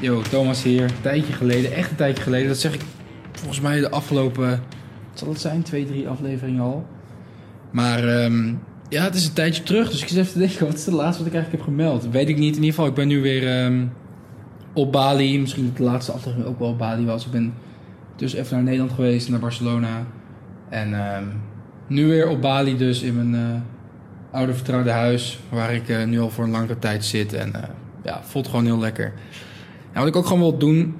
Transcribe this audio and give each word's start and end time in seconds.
Yo, 0.00 0.22
Thomas 0.22 0.62
hier. 0.62 0.82
Een 0.82 1.00
tijdje 1.00 1.32
geleden, 1.32 1.72
echt 1.72 1.90
een 1.90 1.96
tijdje 1.96 2.22
geleden. 2.22 2.48
Dat 2.48 2.58
zeg 2.58 2.74
ik 2.74 2.80
volgens 3.32 3.60
mij 3.60 3.80
de 3.80 3.90
afgelopen, 3.90 4.48
wat 4.48 5.18
zal 5.18 5.28
het 5.28 5.40
zijn, 5.40 5.62
twee, 5.62 5.86
drie 5.86 6.08
afleveringen 6.08 6.62
al. 6.62 6.86
Maar 7.70 8.08
ehm, 8.08 8.54
ja, 8.88 9.02
het 9.04 9.14
is 9.14 9.26
een 9.26 9.32
tijdje 9.32 9.62
terug. 9.62 9.90
Dus 9.90 10.02
ik 10.02 10.08
zit 10.08 10.18
even 10.18 10.32
te 10.32 10.38
denken, 10.38 10.66
wat 10.66 10.74
is 10.74 10.84
de 10.84 10.94
laatste 10.94 11.18
wat 11.18 11.32
ik 11.32 11.38
eigenlijk 11.38 11.64
heb 11.64 11.74
gemeld? 11.74 12.10
Weet 12.10 12.28
ik 12.28 12.38
niet. 12.38 12.56
In 12.56 12.62
ieder 12.62 12.74
geval, 12.74 12.86
ik 12.86 12.94
ben 12.94 13.08
nu 13.08 13.20
weer 13.20 13.64
ehm, 13.64 13.86
op 14.72 14.92
Bali. 14.92 15.40
Misschien 15.40 15.66
dat 15.66 15.76
de 15.76 15.82
laatste 15.82 16.12
aflevering 16.12 16.48
ook 16.48 16.58
wel 16.58 16.68
op 16.68 16.78
Bali 16.78 17.04
was. 17.04 17.24
Ik 17.26 17.32
ben 17.32 17.54
dus 18.16 18.32
even 18.32 18.54
naar 18.54 18.64
Nederland 18.64 18.92
geweest, 18.92 19.28
naar 19.28 19.40
Barcelona. 19.40 20.06
En 20.68 20.94
ehm, 20.94 21.24
nu 21.86 22.06
weer 22.06 22.28
op 22.28 22.40
Bali 22.40 22.76
dus 22.76 23.02
in 23.02 23.14
mijn 23.14 23.34
eh, 23.34 23.60
oude 24.38 24.54
vertrouwde 24.54 24.90
huis. 24.90 25.38
Waar 25.48 25.74
ik 25.74 25.88
eh, 25.88 26.04
nu 26.04 26.20
al 26.20 26.30
voor 26.30 26.44
een 26.44 26.50
langere 26.50 26.78
tijd 26.78 27.04
zit. 27.04 27.32
En 27.32 27.54
eh, 27.54 27.68
ja, 28.04 28.20
voelt 28.22 28.48
gewoon 28.48 28.64
heel 28.64 28.78
lekker. 28.78 29.12
En 29.92 29.98
wat 29.98 30.08
ik 30.08 30.16
ook 30.16 30.26
gewoon 30.26 30.42
wil 30.42 30.58
doen, 30.58 30.96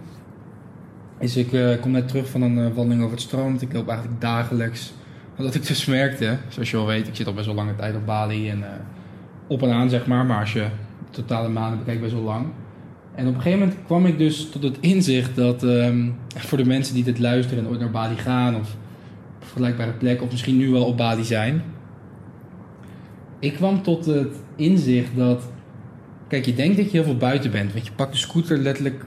is 1.19 1.37
ik 1.37 1.81
kom 1.81 1.91
net 1.91 2.09
terug 2.09 2.29
van 2.29 2.43
een 2.43 2.75
wandeling 2.75 3.03
over 3.03 3.17
het 3.17 3.25
strand. 3.27 3.63
Ik 3.63 3.73
loop 3.73 3.89
eigenlijk 3.89 4.21
dagelijks. 4.21 4.93
Omdat 5.39 5.55
ik 5.55 5.67
dus 5.67 5.85
merkte, 5.85 6.39
zoals 6.49 6.71
je 6.71 6.77
wel 6.77 6.87
weet, 6.87 7.09
ik 7.09 7.17
zit 7.17 7.27
al 7.27 7.35
best 7.35 7.47
wel 7.47 7.55
lange 7.55 7.77
tijd 7.77 7.95
op 7.95 8.07
Bali. 8.07 8.51
En 8.51 8.65
op 9.47 9.63
en 9.63 9.73
aan 9.73 9.91
zeg 9.91 10.07
maar, 10.07 10.27
maar 10.27 10.41
als 10.41 10.53
je 10.53 10.67
de 11.11 11.11
totale 11.11 11.49
maanden 11.49 11.79
bekijkt 11.79 12.01
best 12.01 12.13
wel 12.13 12.23
lang. 12.23 12.47
En 13.15 13.27
op 13.27 13.35
een 13.35 13.41
gegeven 13.41 13.59
moment 13.59 13.79
kwam 13.87 14.07
ik 14.07 14.19
dus 14.19 14.49
tot 14.51 14.63
het 14.63 14.77
inzicht 14.81 15.37
dat 15.37 15.63
ehm, 15.63 16.09
voor 16.37 16.59
de 16.59 16.67
mensen 16.67 16.95
die 16.95 17.05
dit 17.05 17.19
luisteren 17.19 17.65
en 17.65 17.71
ooit 17.71 17.81
naar 17.81 17.91
Bali 17.91 18.17
gaan 18.17 18.57
of 18.57 18.77
vergelijkbare 19.57 19.99
plek 19.99 20.23
of 20.23 20.31
misschien 20.31 20.57
nu 20.57 20.71
wel 20.71 20.85
op 20.85 20.97
Bali 20.97 21.25
zijn. 21.25 21.63
Ik 23.39 23.55
kwam 23.55 23.83
tot 23.83 24.07
het 24.07 24.35
inzicht 24.57 25.17
dat, 25.17 25.43
kijk 26.29 26.45
je 26.47 26.55
denkt 26.55 26.77
dat 26.77 26.85
je 26.85 26.91
heel 26.91 27.05
veel 27.05 27.17
buiten 27.17 27.51
bent, 27.51 27.73
want 27.73 27.87
je 27.87 27.93
pakt 27.93 28.13
de 28.13 28.19
scooter 28.19 28.59
letterlijk 28.59 29.05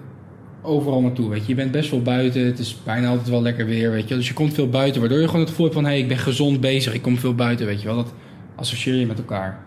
overal 0.62 1.02
naartoe, 1.02 1.30
weet 1.30 1.42
je. 1.42 1.48
Je 1.48 1.56
bent 1.56 1.72
best 1.72 1.92
wel 1.92 2.02
buiten, 2.02 2.46
het 2.46 2.60
is 2.60 2.78
bijna 2.84 3.08
altijd 3.08 3.30
wel 3.30 3.42
lekker 3.42 3.66
weer, 3.66 3.92
weet 3.92 4.08
je. 4.08 4.16
Dus 4.16 4.28
je 4.28 4.34
komt 4.34 4.54
veel 4.54 4.70
buiten, 4.70 5.00
waardoor 5.02 5.20
je 5.20 5.26
gewoon 5.26 5.42
het 5.42 5.50
gevoel 5.50 5.72
van, 5.72 5.84
hé, 5.84 5.90
hey, 5.90 6.00
ik 6.00 6.08
ben 6.08 6.18
gezond 6.18 6.60
bezig, 6.60 6.94
ik 6.94 7.02
kom 7.02 7.18
veel 7.18 7.36
buiten, 7.36 7.66
weet 7.66 7.82
je 7.82 7.88
wel. 7.88 7.96
Dat 7.96 8.14
associeer 8.56 8.96
je 8.96 9.06
met 9.06 9.18
elkaar. 9.18 9.64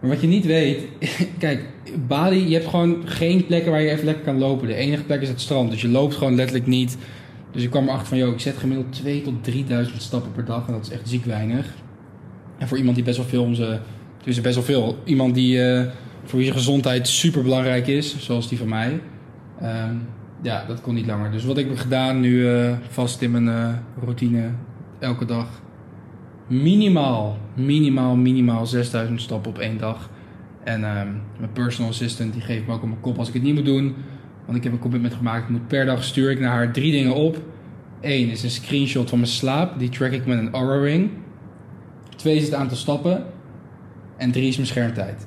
Maar 0.00 0.10
wat 0.10 0.20
je 0.20 0.26
niet 0.26 0.46
weet, 0.46 0.82
kijk, 1.38 1.64
Bali, 2.06 2.48
je 2.48 2.54
hebt 2.54 2.68
gewoon 2.68 3.02
geen 3.04 3.46
plekken 3.46 3.70
waar 3.70 3.82
je 3.82 3.90
even 3.90 4.04
lekker 4.04 4.24
kan 4.24 4.38
lopen. 4.38 4.66
De 4.66 4.74
enige 4.74 5.04
plek 5.04 5.20
is 5.20 5.28
het 5.28 5.40
strand, 5.40 5.70
dus 5.70 5.80
je 5.80 5.88
loopt 5.88 6.14
gewoon 6.14 6.34
letterlijk 6.34 6.66
niet. 6.66 6.96
Dus 7.52 7.62
ik 7.62 7.70
kwam 7.70 7.84
erachter 7.84 8.06
van, 8.06 8.18
joh, 8.18 8.32
ik 8.32 8.40
zet 8.40 8.56
gemiddeld 8.56 8.92
2 8.92 9.22
tot 9.22 9.44
3000 9.44 10.02
stappen 10.02 10.32
per 10.32 10.44
dag 10.44 10.66
en 10.66 10.72
dat 10.72 10.82
is 10.82 10.90
echt 10.90 11.08
ziek 11.08 11.24
weinig. 11.24 11.66
En 12.58 12.68
voor 12.68 12.78
iemand 12.78 12.96
die 12.96 13.04
best 13.04 13.16
wel 13.16 13.26
veel 13.26 13.54
zijn, 13.54 13.80
dus 14.24 14.40
best 14.40 14.54
wel 14.54 14.64
veel, 14.64 14.98
iemand 15.04 15.34
die 15.34 15.62
eh, 15.62 15.86
voor 16.24 16.38
wie 16.38 16.44
zijn 16.46 16.58
gezondheid 16.58 17.08
super 17.08 17.42
belangrijk 17.42 17.86
is, 17.86 18.18
zoals 18.18 18.48
die 18.48 18.58
van 18.58 18.68
mij. 18.68 19.00
Ehm, 19.60 19.94
ja, 20.42 20.64
dat 20.64 20.80
kon 20.80 20.94
niet 20.94 21.06
langer. 21.06 21.30
Dus 21.30 21.44
wat 21.44 21.58
ik 21.58 21.68
heb 21.68 21.78
gedaan 21.78 22.20
nu 22.20 22.48
eh, 22.48 22.72
vast 22.88 23.22
in 23.22 23.30
mijn 23.30 23.48
eh, 23.48 23.74
routine, 24.00 24.50
elke 24.98 25.24
dag 25.24 25.60
minimaal, 26.50 27.38
minimaal, 27.54 28.16
minimaal 28.16 28.66
6000 28.66 29.20
stappen 29.20 29.50
op 29.50 29.58
één 29.58 29.78
dag. 29.78 30.10
En 30.64 30.84
ehm, 30.84 31.08
mijn 31.38 31.52
personal 31.52 31.90
assistant 31.90 32.32
die 32.32 32.42
geeft 32.42 32.66
me 32.66 32.72
ook 32.72 32.82
op 32.82 32.88
mijn 32.88 33.00
kop 33.00 33.18
als 33.18 33.28
ik 33.28 33.34
het 33.34 33.42
niet 33.42 33.54
moet 33.54 33.64
doen. 33.64 33.94
Want 34.50 34.62
ik 34.62 34.68
heb 34.70 34.78
een 34.78 34.84
commitment 34.84 35.14
gemaakt. 35.14 35.48
Moet 35.48 35.66
per 35.66 35.86
dag 35.86 36.04
stuur 36.04 36.30
ik 36.30 36.40
naar 36.40 36.50
haar 36.50 36.72
drie 36.72 36.92
dingen 36.92 37.14
op. 37.14 37.38
Eén 38.00 38.30
is 38.30 38.42
een 38.42 38.50
screenshot 38.50 39.08
van 39.08 39.18
mijn 39.18 39.30
slaap. 39.30 39.78
Die 39.78 39.88
track 39.88 40.10
ik 40.10 40.26
met 40.26 40.38
een 40.38 40.52
Aura 40.52 40.82
Ring. 40.82 41.10
Twee 42.16 42.36
is 42.36 42.44
het 42.44 42.54
aantal 42.54 42.76
stappen. 42.76 43.24
En 44.16 44.30
drie 44.30 44.48
is 44.48 44.56
mijn 44.56 44.68
schermtijd. 44.68 45.26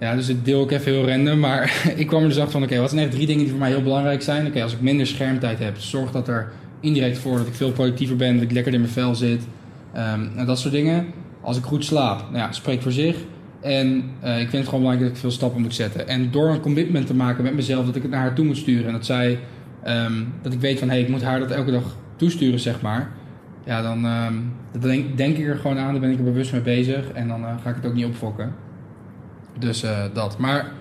Ja, 0.00 0.14
dus 0.14 0.26
dit 0.26 0.44
deel 0.44 0.62
ik 0.62 0.70
even 0.70 0.92
heel 0.92 1.08
random. 1.08 1.38
Maar 1.38 1.82
ik 1.96 2.06
kwam 2.06 2.22
er 2.22 2.28
dus 2.28 2.38
achter 2.38 2.52
van... 2.52 2.62
Oké, 2.62 2.78
wat 2.78 2.90
zijn 2.90 3.02
echt 3.02 3.12
drie 3.12 3.26
dingen 3.26 3.42
die 3.42 3.50
voor 3.50 3.58
mij 3.58 3.70
heel 3.70 3.82
belangrijk 3.82 4.22
zijn? 4.22 4.46
Oké, 4.46 4.62
als 4.62 4.72
ik 4.72 4.80
minder 4.80 5.06
schermtijd 5.06 5.58
heb... 5.58 5.78
Zorg 5.78 6.10
dat 6.10 6.28
er 6.28 6.52
indirect 6.80 7.18
voor 7.18 7.38
dat 7.38 7.46
ik 7.46 7.54
veel 7.54 7.72
productiever 7.72 8.16
ben. 8.16 8.34
Dat 8.34 8.42
ik 8.42 8.52
lekker 8.52 8.74
in 8.74 8.80
mijn 8.80 8.92
vel 8.92 9.14
zit. 9.14 9.42
Ehm, 9.92 10.26
en 10.36 10.46
dat 10.46 10.58
soort 10.58 10.74
dingen. 10.74 11.06
Als 11.40 11.56
ik 11.56 11.64
goed 11.64 11.84
slaap, 11.84 12.20
nou 12.20 12.36
ja, 12.36 12.52
spreekt 12.52 12.82
voor 12.82 12.92
zich. 12.92 13.16
En 13.60 14.10
eh, 14.20 14.32
ik 14.40 14.48
vind 14.48 14.52
het 14.52 14.64
gewoon 14.64 14.80
belangrijk 14.80 15.00
dat 15.00 15.16
ik 15.16 15.20
veel 15.20 15.30
stappen 15.30 15.60
moet 15.60 15.74
zetten. 15.74 16.08
En 16.08 16.30
door 16.30 16.48
een 16.48 16.60
commitment 16.60 17.06
te 17.06 17.14
maken 17.14 17.44
met 17.44 17.54
mezelf 17.54 17.86
dat 17.86 17.96
ik 17.96 18.02
het 18.02 18.10
naar 18.10 18.20
haar 18.20 18.34
toe 18.34 18.44
moet 18.44 18.56
sturen. 18.56 18.86
En 18.86 18.92
dat 18.92 19.06
zij, 19.06 19.38
ehm, 19.82 20.12
dat 20.42 20.52
ik 20.52 20.60
weet 20.60 20.78
van 20.78 20.88
hé, 20.88 20.94
hey, 20.94 21.02
ik 21.02 21.08
moet 21.08 21.22
haar 21.22 21.38
dat 21.38 21.50
elke 21.50 21.70
dag 21.70 21.96
toesturen, 22.16 22.60
zeg 22.60 22.80
maar. 22.80 23.10
Ja, 23.64 23.82
dan 23.82 24.04
ehm, 24.04 24.34
denk, 24.80 25.16
denk 25.16 25.36
ik 25.36 25.46
er 25.46 25.56
gewoon 25.56 25.78
aan, 25.78 25.92
dan 25.92 26.00
ben 26.00 26.10
ik 26.10 26.18
er 26.18 26.24
bewust 26.24 26.52
mee 26.52 26.60
bezig. 26.60 27.12
En 27.12 27.28
dan 27.28 27.44
eh, 27.44 27.54
ga 27.62 27.70
ik 27.70 27.76
het 27.76 27.86
ook 27.86 27.94
niet 27.94 28.04
opfokken. 28.04 28.54
Dus 29.58 29.82
eh, 29.82 30.04
dat. 30.12 30.38
Maar 30.38 30.72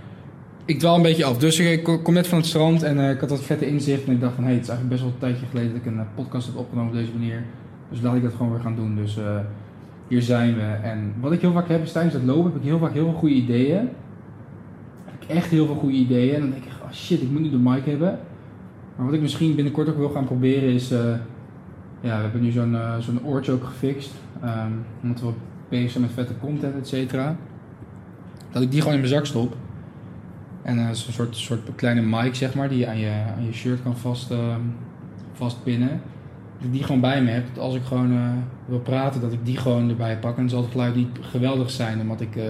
ik 0.65 0.79
dwaal 0.79 0.95
een 0.95 1.01
beetje 1.01 1.25
af. 1.25 1.37
Dus 1.37 1.59
ik 1.59 1.83
kom 1.83 2.13
net 2.13 2.27
van 2.27 2.37
het 2.37 2.47
strand 2.47 2.83
en 2.83 3.09
ik 3.11 3.19
had 3.19 3.29
dat 3.29 3.43
vette 3.43 3.67
inzicht. 3.67 4.05
En 4.05 4.13
ik 4.13 4.21
dacht 4.21 4.35
van 4.35 4.43
hé, 4.43 4.49
hey, 4.49 4.59
het 4.59 4.67
is 4.67 4.69
eigenlijk 4.69 5.01
best 5.01 5.01
wel 5.01 5.11
een 5.11 5.29
tijdje 5.29 5.45
geleden 5.49 5.71
dat 5.71 5.81
ik 5.81 5.99
een 5.99 6.13
podcast 6.15 6.47
heb 6.47 6.57
opgenomen 6.57 6.91
op 6.91 6.97
deze 6.97 7.11
manier. 7.11 7.43
Dus 7.89 8.01
laat 8.01 8.15
ik 8.15 8.23
dat 8.23 8.31
gewoon 8.31 8.51
weer 8.51 8.61
gaan 8.61 8.75
doen. 8.75 8.95
Dus 8.95 9.17
hier 10.09 10.21
zijn 10.21 10.55
we. 10.55 10.61
En 10.61 11.13
wat 11.19 11.31
ik 11.31 11.41
heel 11.41 11.51
vaak 11.51 11.67
heb 11.67 11.81
is 11.83 11.91
tijdens 11.91 12.13
het 12.13 12.23
lopen 12.23 12.51
heb 12.51 12.55
ik 12.55 12.67
heel 12.67 12.79
vaak 12.79 12.93
heel 12.93 13.03
veel 13.09 13.19
goede 13.19 13.35
ideeën. 13.35 13.89
Heb 15.05 15.23
ik 15.23 15.27
echt 15.29 15.49
heel 15.49 15.65
veel 15.65 15.75
goede 15.75 15.95
ideeën. 15.95 16.33
En 16.35 16.41
dan 16.41 16.49
denk 16.49 16.63
ik, 16.63 16.71
oh 16.83 16.91
shit, 16.91 17.21
ik 17.21 17.31
moet 17.31 17.41
nu 17.41 17.49
de 17.49 17.57
mic 17.57 17.85
hebben. 17.85 18.19
Maar 18.95 19.05
wat 19.05 19.15
ik 19.15 19.21
misschien 19.21 19.55
binnenkort 19.55 19.89
ook 19.89 19.97
wil 19.97 20.09
gaan 20.09 20.25
proberen 20.25 20.69
is... 20.73 20.91
eh, 20.91 20.99
ja, 22.01 22.15
we 22.15 22.21
hebben 22.21 22.41
nu 22.41 22.51
zo'n 22.51 22.75
eh, 22.75 22.97
zo'n 22.97 23.25
oortje 23.25 23.51
ook 23.51 23.63
gefixt. 23.63 24.11
ehm, 24.41 24.71
omdat 25.03 25.21
we 25.21 25.31
bezig 25.69 25.91
zijn 25.91 26.03
met 26.03 26.13
vette 26.13 26.33
content, 26.39 26.75
et 26.75 26.87
cetera. 26.87 27.35
Dat 28.51 28.61
ik 28.61 28.71
die 28.71 28.79
gewoon 28.79 28.93
in 28.95 28.99
mijn 29.01 29.13
zak 29.13 29.25
stop. 29.25 29.55
En 30.61 30.77
eh, 30.79 30.91
zo'n 30.91 31.13
soort, 31.13 31.35
soort 31.35 31.59
kleine 31.75 32.01
mic, 32.01 32.35
zeg 32.35 32.55
maar, 32.55 32.69
die 32.69 32.77
je 32.77 32.87
aan 32.87 32.97
je, 32.99 33.23
aan 33.37 33.45
je 33.45 33.53
shirt 33.53 33.83
kan 33.83 33.97
vast, 33.97 34.31
ehm, 34.31 34.61
vastpinnen. 35.33 36.01
Die 36.71 36.83
gewoon 36.83 37.01
bij 37.01 37.23
me 37.23 37.31
heb. 37.31 37.57
Als 37.57 37.75
ik 37.75 37.83
gewoon 37.83 38.11
eh, 38.11 38.31
wil 38.65 38.79
praten, 38.79 39.21
dat 39.21 39.33
ik 39.33 39.45
die 39.45 39.57
gewoon 39.57 39.89
erbij 39.89 40.17
pak. 40.17 40.31
En 40.31 40.41
dan 40.41 40.49
zal 40.49 40.61
het 40.61 40.71
geluid 40.71 40.95
niet 40.95 41.17
geweldig 41.21 41.71
zijn, 41.71 42.01
omdat 42.01 42.21
ik 42.21 42.35
eh, 42.35 42.43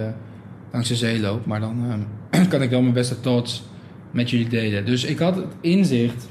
langs 0.71 0.87
de 0.87 0.95
zee 0.95 1.19
loop. 1.19 1.45
Maar 1.45 1.59
dan 1.59 2.07
ehm, 2.31 2.47
kan 2.51 2.61
ik 2.61 2.69
wel 2.69 2.81
mijn 2.81 2.93
beste 2.93 3.19
thoughts 3.19 3.63
met 4.11 4.29
jullie 4.29 4.49
delen. 4.49 4.85
Dus 4.85 5.03
ik 5.03 5.19
had 5.19 5.35
het 5.35 5.55
inzicht. 5.61 6.29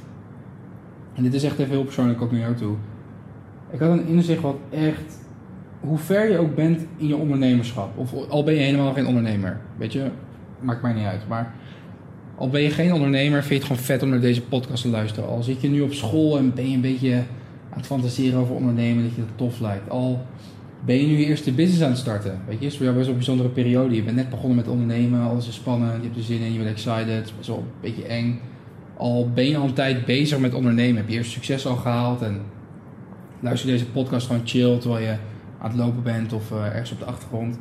En 1.15 1.23
dit 1.23 1.35
is 1.35 1.43
echt 1.43 1.59
even 1.59 1.73
heel 1.73 1.85
persoonlijk 1.85 2.23
ook 2.23 2.31
naar 2.31 2.41
jou 2.41 2.55
toe. 2.55 2.77
Ik 3.71 3.81
had 3.81 3.91
een 3.91 4.07
inzicht 4.07 4.41
wat 4.41 4.57
echt 4.71 5.19
hoe 5.81 5.99
ver 5.99 6.31
je 6.31 6.39
ook 6.39 6.55
bent 6.55 6.87
in 6.97 7.07
je 7.07 7.17
ondernemerschap, 7.17 7.99
of 7.99 8.13
al 8.29 8.45
ben 8.45 8.55
je 8.55 8.61
helemaal 8.61 8.93
geen 8.93 9.07
ondernemer, 9.07 9.61
weet 9.77 9.93
je, 9.93 10.11
maakt 10.61 10.83
mij 10.83 10.93
niet 10.93 11.05
uit. 11.05 11.29
Maar 11.29 11.55
al 12.35 12.49
ben 12.49 12.63
je 12.63 12.71
geen 12.71 12.93
ondernemer, 12.93 13.39
vind 13.39 13.49
je 13.49 13.55
het 13.55 13.65
gewoon 13.65 13.83
vet 13.83 14.03
om 14.03 14.09
naar 14.09 14.21
deze 14.21 14.43
podcast 14.43 14.83
te 14.83 14.89
luisteren. 14.89 15.29
Al 15.29 15.43
zit 15.43 15.61
je 15.61 15.69
nu 15.69 15.81
op 15.81 15.93
school 15.93 16.39
en 16.39 16.55
ben 16.55 16.69
je 16.69 16.75
een 16.75 16.81
beetje 16.81 17.23
aan 17.71 17.79
het 17.79 17.87
fantaseren 17.87 18.41
over 18.41 18.55
ondernemen, 18.55 19.03
dat 19.03 19.15
je 19.15 19.21
dat 19.21 19.37
tof 19.37 19.61
lijkt. 19.61 19.91
Al 19.91 20.27
ben 20.85 20.97
je 20.97 21.07
nu 21.07 21.19
je 21.19 21.27
eerste 21.27 21.53
business 21.53 21.83
aan 21.83 21.91
het 21.91 21.99
starten, 21.99 22.41
weet 22.47 22.61
je, 22.61 22.67
is 22.67 22.77
voor 22.77 22.85
jou 22.85 22.97
best 22.97 23.07
wel 23.07 23.17
een 23.17 23.25
bijzondere 23.25 23.55
periode. 23.55 23.95
Je 23.95 24.03
bent 24.03 24.17
net 24.17 24.31
begonnen 24.31 24.57
met 24.57 24.69
ondernemen, 24.69 25.21
alles 25.21 25.49
is 25.49 25.55
spannend, 25.55 25.97
je 25.97 26.03
hebt 26.03 26.17
er 26.17 26.23
zin 26.23 26.41
in, 26.41 26.53
je 26.53 26.59
bent 26.59 26.71
excited, 26.71 27.09
het 27.09 27.33
is 27.41 27.49
wel 27.49 27.57
een 27.57 27.65
beetje 27.81 28.05
eng. 28.05 28.41
Al 28.97 29.31
ben 29.35 29.49
je 29.49 29.57
al 29.57 29.65
een 29.65 29.73
tijd 29.73 30.05
bezig 30.05 30.39
met 30.39 30.55
ondernemen, 30.55 30.97
heb 30.97 31.09
je 31.09 31.17
eerst 31.17 31.31
succes 31.31 31.67
al 31.67 31.77
gehaald 31.77 32.23
en 32.23 32.41
luister 33.41 33.71
deze 33.71 33.87
podcast 33.87 34.27
gewoon 34.27 34.43
chill 34.45 34.79
terwijl 34.79 35.05
je 35.05 35.17
aan 35.59 35.71
het 35.71 35.79
lopen 35.79 36.03
bent 36.03 36.33
of 36.33 36.53
eh, 36.53 36.65
ergens 36.65 36.93
op 36.93 36.99
de 36.99 37.05
achtergrond. 37.05 37.59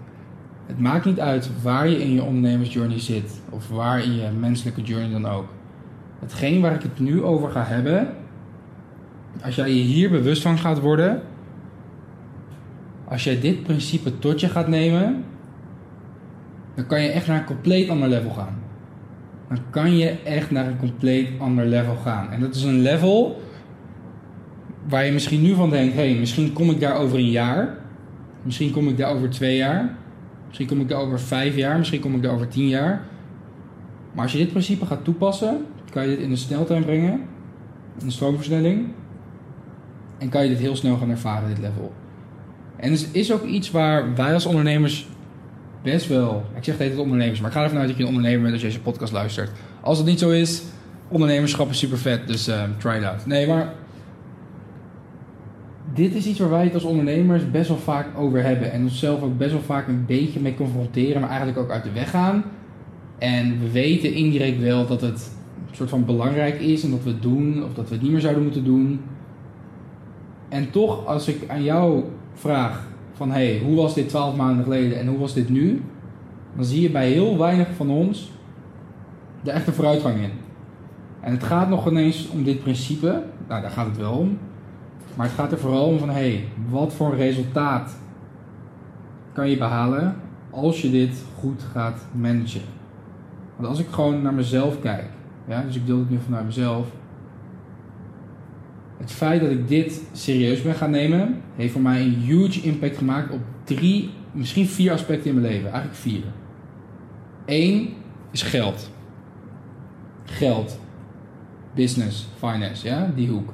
Het 0.65 0.79
maakt 0.79 1.05
niet 1.05 1.19
uit 1.19 1.49
waar 1.61 1.87
je 1.87 2.01
in 2.01 2.13
je 2.13 2.23
ondernemersjourney 2.23 2.99
zit 2.99 3.41
of 3.49 3.69
waar 3.69 4.03
in 4.03 4.15
je 4.15 4.29
menselijke 4.39 4.81
journey 4.81 5.11
dan 5.11 5.25
ook. 5.25 5.45
Hetgeen 6.19 6.61
waar 6.61 6.75
ik 6.75 6.81
het 6.81 6.99
nu 6.99 7.23
over 7.23 7.49
ga 7.49 7.63
hebben, 7.63 8.09
als 9.43 9.55
jij 9.55 9.67
je 9.67 9.81
hier 9.81 10.09
bewust 10.09 10.41
van 10.41 10.57
gaat 10.57 10.79
worden, 10.79 11.21
als 13.07 13.23
jij 13.23 13.39
dit 13.39 13.63
principe 13.63 14.19
tot 14.19 14.39
je 14.39 14.49
gaat 14.49 14.67
nemen, 14.67 15.23
dan 16.75 16.85
kan 16.85 17.01
je 17.01 17.09
echt 17.09 17.27
naar 17.27 17.37
een 17.37 17.45
compleet 17.45 17.89
ander 17.89 18.09
level 18.09 18.31
gaan. 18.31 18.59
Dan 19.47 19.59
kan 19.69 19.97
je 19.97 20.09
echt 20.09 20.51
naar 20.51 20.67
een 20.67 20.77
compleet 20.77 21.29
ander 21.37 21.65
level 21.65 21.95
gaan. 21.95 22.31
En 22.31 22.39
dat 22.39 22.55
is 22.55 22.63
een 22.63 22.81
level 22.81 23.41
waar 24.87 25.05
je 25.05 25.11
misschien 25.11 25.41
nu 25.41 25.53
van 25.53 25.69
denkt: 25.69 25.93
hé, 25.93 26.09
hey, 26.09 26.19
misschien 26.19 26.53
kom 26.53 26.69
ik 26.69 26.79
daar 26.79 26.95
over 26.95 27.17
een 27.17 27.31
jaar. 27.31 27.77
Misschien 28.43 28.71
kom 28.71 28.87
ik 28.87 28.97
daar 28.97 29.15
over 29.15 29.29
twee 29.29 29.57
jaar. 29.57 29.97
Misschien 30.47 30.67
kom 30.67 30.79
ik 30.79 30.89
daar 30.89 30.99
over 30.99 31.19
vijf 31.19 31.55
jaar. 31.55 31.77
Misschien 31.77 31.99
kom 31.99 32.15
ik 32.15 32.23
daar 32.23 32.33
over 32.33 32.47
tien 32.47 32.67
jaar. 32.67 33.01
Maar 34.13 34.23
als 34.23 34.31
je 34.31 34.37
dit 34.37 34.49
principe 34.49 34.85
gaat 34.85 35.03
toepassen, 35.03 35.65
kan 35.89 36.03
je 36.03 36.09
dit 36.09 36.19
in 36.19 36.29
de 36.29 36.35
sneltuin 36.35 36.83
brengen, 36.83 37.13
in 37.99 38.05
de 38.05 38.11
stroomversnelling. 38.11 38.87
En 40.17 40.29
kan 40.29 40.43
je 40.43 40.49
dit 40.49 40.59
heel 40.59 40.75
snel 40.75 40.97
gaan 40.97 41.09
ervaren, 41.09 41.49
dit 41.49 41.59
level. 41.59 41.93
En 42.75 42.91
het 42.91 43.09
is 43.11 43.33
ook 43.33 43.43
iets 43.43 43.71
waar 43.71 44.15
wij 44.15 44.33
als 44.33 44.45
ondernemers 44.45 45.07
best 45.83 46.07
wel. 46.07 46.45
Ik 46.55 46.63
zeg 46.63 46.77
het 46.77 46.97
ondernemers, 46.97 47.39
maar 47.39 47.49
ik 47.49 47.55
ga 47.55 47.63
ervan 47.63 47.79
uit 47.79 47.87
dat 47.87 47.97
je 47.97 48.03
een 48.03 48.09
ondernemer 48.09 48.41
bent 48.41 48.53
als 48.53 48.61
je 48.61 48.67
deze 48.67 48.81
podcast 48.81 49.13
luistert. 49.13 49.51
Als 49.81 49.97
het 49.97 50.07
niet 50.07 50.19
zo 50.19 50.29
is, 50.29 50.63
ondernemerschap 51.07 51.69
is 51.69 51.79
super 51.79 51.97
vet, 51.97 52.27
dus 52.27 52.47
uh, 52.47 52.63
try 52.77 52.97
it 52.97 53.03
out. 53.03 53.25
Nee, 53.25 53.47
maar 53.47 53.73
dit 55.93 56.15
is 56.15 56.25
iets 56.25 56.39
waar 56.39 56.49
wij 56.49 56.63
het 56.63 56.73
als 56.73 56.83
ondernemers 56.83 57.51
best 57.51 57.67
wel 57.67 57.77
vaak 57.77 58.07
over 58.17 58.43
hebben. 58.43 58.71
En 58.71 58.83
onszelf 58.83 59.21
ook 59.21 59.37
best 59.37 59.51
wel 59.51 59.61
vaak 59.61 59.87
een 59.87 60.05
beetje 60.05 60.39
mee 60.39 60.55
confronteren, 60.55 61.19
maar 61.21 61.29
eigenlijk 61.29 61.59
ook 61.59 61.71
uit 61.71 61.83
de 61.83 61.91
weg 61.91 62.09
gaan. 62.09 62.43
En 63.17 63.59
we 63.59 63.71
weten 63.71 64.13
indirect 64.13 64.59
wel 64.59 64.87
dat 64.87 65.01
het 65.01 65.31
een 65.69 65.75
soort 65.75 65.89
van 65.89 66.05
belangrijk 66.05 66.59
is 66.59 66.83
en 66.83 66.91
dat 66.91 67.03
we 67.03 67.09
het 67.09 67.21
doen, 67.21 67.63
of 67.63 67.73
dat 67.73 67.87
we 67.87 67.93
het 67.93 68.03
niet 68.03 68.11
meer 68.11 68.21
zouden 68.21 68.43
moeten 68.43 68.63
doen. 68.63 68.99
En 70.49 70.71
toch, 70.71 71.05
als 71.05 71.27
ik 71.27 71.49
aan 71.49 71.63
jou 71.63 72.03
vraag 72.33 72.87
van 73.13 73.31
hey, 73.31 73.61
hoe 73.63 73.75
was 73.75 73.93
dit 73.93 74.09
twaalf 74.09 74.35
maanden 74.35 74.63
geleden 74.63 74.99
en 74.99 75.07
hoe 75.07 75.17
was 75.17 75.33
dit 75.33 75.49
nu? 75.49 75.83
Dan 76.55 76.65
zie 76.65 76.81
je 76.81 76.91
bij 76.91 77.09
heel 77.09 77.37
weinig 77.37 77.67
van 77.75 77.89
ons 77.89 78.31
de 79.43 79.51
echte 79.51 79.73
vooruitgang 79.73 80.21
in. 80.21 80.31
En 81.19 81.31
het 81.31 81.43
gaat 81.43 81.69
nog 81.69 81.87
ineens 81.87 82.29
om 82.29 82.43
dit 82.43 82.59
principe, 82.59 83.23
nou 83.47 83.61
daar 83.61 83.71
gaat 83.71 83.85
het 83.85 83.97
wel 83.97 84.13
om. 84.13 84.37
Maar 85.15 85.25
het 85.25 85.35
gaat 85.35 85.51
er 85.51 85.57
vooral 85.57 85.85
om 85.85 85.99
van 85.99 86.09
hey, 86.09 86.47
wat 86.69 86.93
voor 86.93 87.15
resultaat 87.15 87.97
kan 89.33 89.49
je 89.49 89.57
behalen 89.57 90.15
als 90.49 90.81
je 90.81 90.91
dit 90.91 91.23
goed 91.39 91.63
gaat 91.71 92.05
managen. 92.11 92.61
Want 93.55 93.69
als 93.69 93.79
ik 93.79 93.87
gewoon 93.89 94.21
naar 94.21 94.33
mezelf 94.33 94.79
kijk, 94.79 95.05
ja, 95.47 95.61
dus 95.61 95.75
ik 95.75 95.85
deel 95.85 95.99
het 95.99 96.09
nu 96.09 96.17
vanuit 96.25 96.45
mezelf. 96.45 96.87
Het 98.97 99.11
feit 99.11 99.41
dat 99.41 99.51
ik 99.51 99.67
dit 99.67 100.01
serieus 100.11 100.61
ben 100.61 100.75
gaan 100.75 100.91
nemen, 100.91 101.41
heeft 101.55 101.71
voor 101.71 101.81
mij 101.81 102.01
een 102.01 102.13
huge 102.13 102.61
impact 102.61 102.97
gemaakt 102.97 103.31
op 103.31 103.39
drie, 103.63 104.09
misschien 104.31 104.67
vier 104.67 104.91
aspecten 104.91 105.29
in 105.29 105.41
mijn 105.41 105.53
leven. 105.53 105.71
Eigenlijk 105.71 105.99
vier. 105.99 106.23
Eén 107.45 107.93
is 108.31 108.41
geld. 108.41 108.89
Geld. 110.23 110.79
Business, 111.75 112.27
finance, 112.37 112.87
ja, 112.87 113.11
die 113.15 113.29
hoek. 113.29 113.53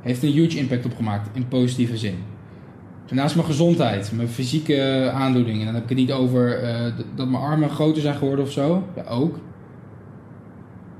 Heeft 0.00 0.22
een 0.22 0.32
huge 0.32 0.58
impact 0.58 0.84
op 0.84 0.96
gemaakt 0.96 1.36
in 1.36 1.48
positieve 1.48 1.96
zin. 1.96 2.14
Daarnaast 3.06 3.34
mijn 3.34 3.46
gezondheid, 3.46 4.12
mijn 4.14 4.28
fysieke 4.28 5.10
aandoeningen. 5.14 5.64
Dan 5.64 5.74
heb 5.74 5.82
ik 5.82 5.88
het 5.88 5.98
niet 5.98 6.12
over 6.12 6.62
uh, 6.62 6.92
dat 7.14 7.28
mijn 7.28 7.42
armen 7.42 7.70
groter 7.70 8.02
zijn 8.02 8.14
geworden 8.14 8.44
of 8.44 8.50
zo. 8.50 8.88
Ja, 8.96 9.02
ook. 9.02 9.38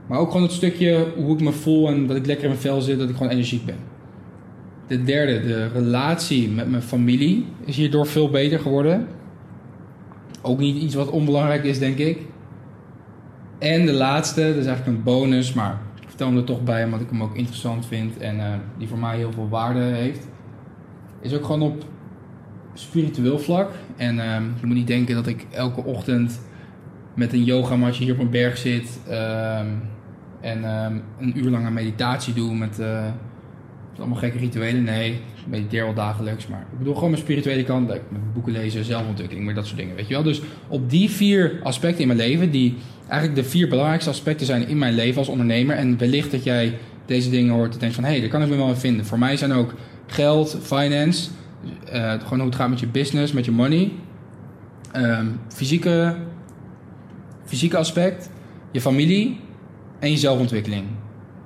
Maar 0.06 0.19
ook 0.19 0.31
gewoon 0.31 0.43
het 0.43 0.52
stukje 0.52 1.06
hoe 1.16 1.34
ik 1.34 1.40
me 1.40 1.52
voel 1.52 1.88
en 1.88 2.06
dat 2.06 2.16
ik 2.16 2.26
lekker 2.26 2.44
in 2.44 2.50
mijn 2.50 2.62
vel 2.62 2.81
zit, 2.81 2.99
dat 2.99 3.08
ik 3.08 3.16
gewoon 3.16 3.32
energiek 3.32 3.64
ben. 3.64 3.76
De 4.87 5.02
derde, 5.02 5.40
de 5.40 5.69
relatie 5.69 6.49
met 6.49 6.70
mijn 6.70 6.82
familie 6.82 7.46
is 7.64 7.76
hierdoor 7.76 8.06
veel 8.06 8.31
beter 8.31 8.58
geworden. 8.58 9.06
Ook 10.43 10.58
niet 10.58 10.82
iets 10.82 10.94
wat 10.94 11.10
onbelangrijk 11.10 11.64
is, 11.64 11.78
denk 11.78 11.99
ik. 11.99 12.19
En 13.58 13.87
de 13.87 13.93
laatste, 13.93 14.40
dat 14.40 14.56
is 14.56 14.66
eigenlijk 14.66 14.96
een 14.96 15.02
bonus, 15.02 15.52
maar 15.52 15.81
ik 16.00 16.08
vertel 16.08 16.26
hem 16.26 16.37
er 16.37 16.44
toch 16.44 16.62
bij 16.62 16.84
omdat 16.84 17.00
ik 17.00 17.10
hem 17.10 17.22
ook 17.22 17.37
interessant 17.37 17.87
vind 17.87 18.19
en 18.19 18.37
uh, 18.37 18.55
die 18.78 18.88
voor 18.88 18.98
mij 18.98 19.16
heel 19.16 19.32
veel 19.32 19.48
waarde 19.48 19.81
heeft. 19.81 20.26
Is 21.20 21.34
ook 21.34 21.44
gewoon 21.44 21.62
op 21.62 21.84
spiritueel 22.75 23.38
vlak. 23.38 23.70
En 23.96 24.16
uh, 24.16 24.37
je 24.60 24.66
moet 24.66 24.76
niet 24.76 24.87
denken 24.87 25.14
dat 25.14 25.26
ik 25.26 25.46
elke 25.50 25.84
ochtend 25.84 26.40
met 27.14 27.32
een 27.32 27.44
yogamatje 27.44 28.05
hier 28.05 28.12
op 28.12 28.20
een 28.20 28.31
berg 28.31 28.56
zit 28.59 29.00
uh, 29.09 29.59
en 30.41 30.64
ehm, 30.64 30.97
een 31.20 31.38
uur 31.38 31.50
lang 31.50 31.67
aan 31.67 31.73
meditatie 31.73 32.35
doe 32.35 32.55
met 32.55 32.81
uh, 32.81 33.05
allemaal 33.99 34.19
gekke 34.19 34.38
rituelen. 34.38 34.85
Nee, 34.85 35.12
ik 35.12 35.47
mediteer 35.47 35.85
wel 35.85 35.94
dagelijks, 35.94 36.47
maar 36.47 36.67
ik 36.73 36.79
bedoel 36.79 36.94
gewoon 36.94 37.11
mijn 37.11 37.23
spirituele 37.23 37.64
kant, 37.64 37.88
met 37.88 38.32
boeken 38.35 38.53
lezen, 38.53 38.85
zelfontwikkeling, 38.85 39.44
maar 39.44 39.55
dat 39.55 39.67
soort 39.67 39.79
dingen, 39.79 39.97
weet 39.97 40.09
je 40.09 40.14
wel. 40.14 40.23
Dus 40.23 40.43
op 40.69 40.91
die 40.91 41.11
vier 41.11 41.61
aspecten 41.62 42.00
in 42.00 42.06
mijn 42.06 42.19
leven, 42.19 42.50
die 42.50 42.76
eigenlijk 43.09 43.43
de 43.43 43.50
vier 43.50 43.69
belangrijkste 43.69 44.11
aspecten 44.11 44.47
zijn 44.47 44.69
in 44.69 44.79
mijn 44.79 44.94
leven 44.94 45.19
als 45.19 45.29
ondernemer, 45.29 45.76
en 45.76 45.99
wellicht 45.99 46.31
dat 46.31 46.44
jij 46.44 46.79
deze 47.06 47.31
dingen 47.31 47.55
hoort 47.55 47.73
en 47.73 47.79
denkt 47.79 47.94
van, 47.94 48.05
hé, 48.05 48.11
hey, 48.11 48.20
daar 48.20 48.29
kan 48.29 48.43
ik 48.43 48.49
me 48.49 48.56
wel 48.56 48.69
in 48.69 48.76
vinden. 48.76 49.06
Voor 49.06 49.19
mij 49.19 49.37
zijn 49.37 49.53
ook 49.53 49.75
geld, 50.06 50.58
finance, 50.62 51.31
uh, 51.93 52.12
gewoon 52.12 52.38
hoe 52.38 52.49
het 52.49 52.55
gaat 52.55 52.69
met 52.69 52.81
je 52.81 52.87
business, 52.87 53.32
met 53.32 53.44
je 53.44 53.50
money, 53.50 53.93
um, 54.97 55.41
fysieke, 55.49 56.17
fysieke 57.44 57.77
aspect, 57.77 58.31
je 58.71 58.81
familie 58.81 59.41
en 59.99 60.11
je 60.11 60.17
zelfontwikkeling. 60.17 60.85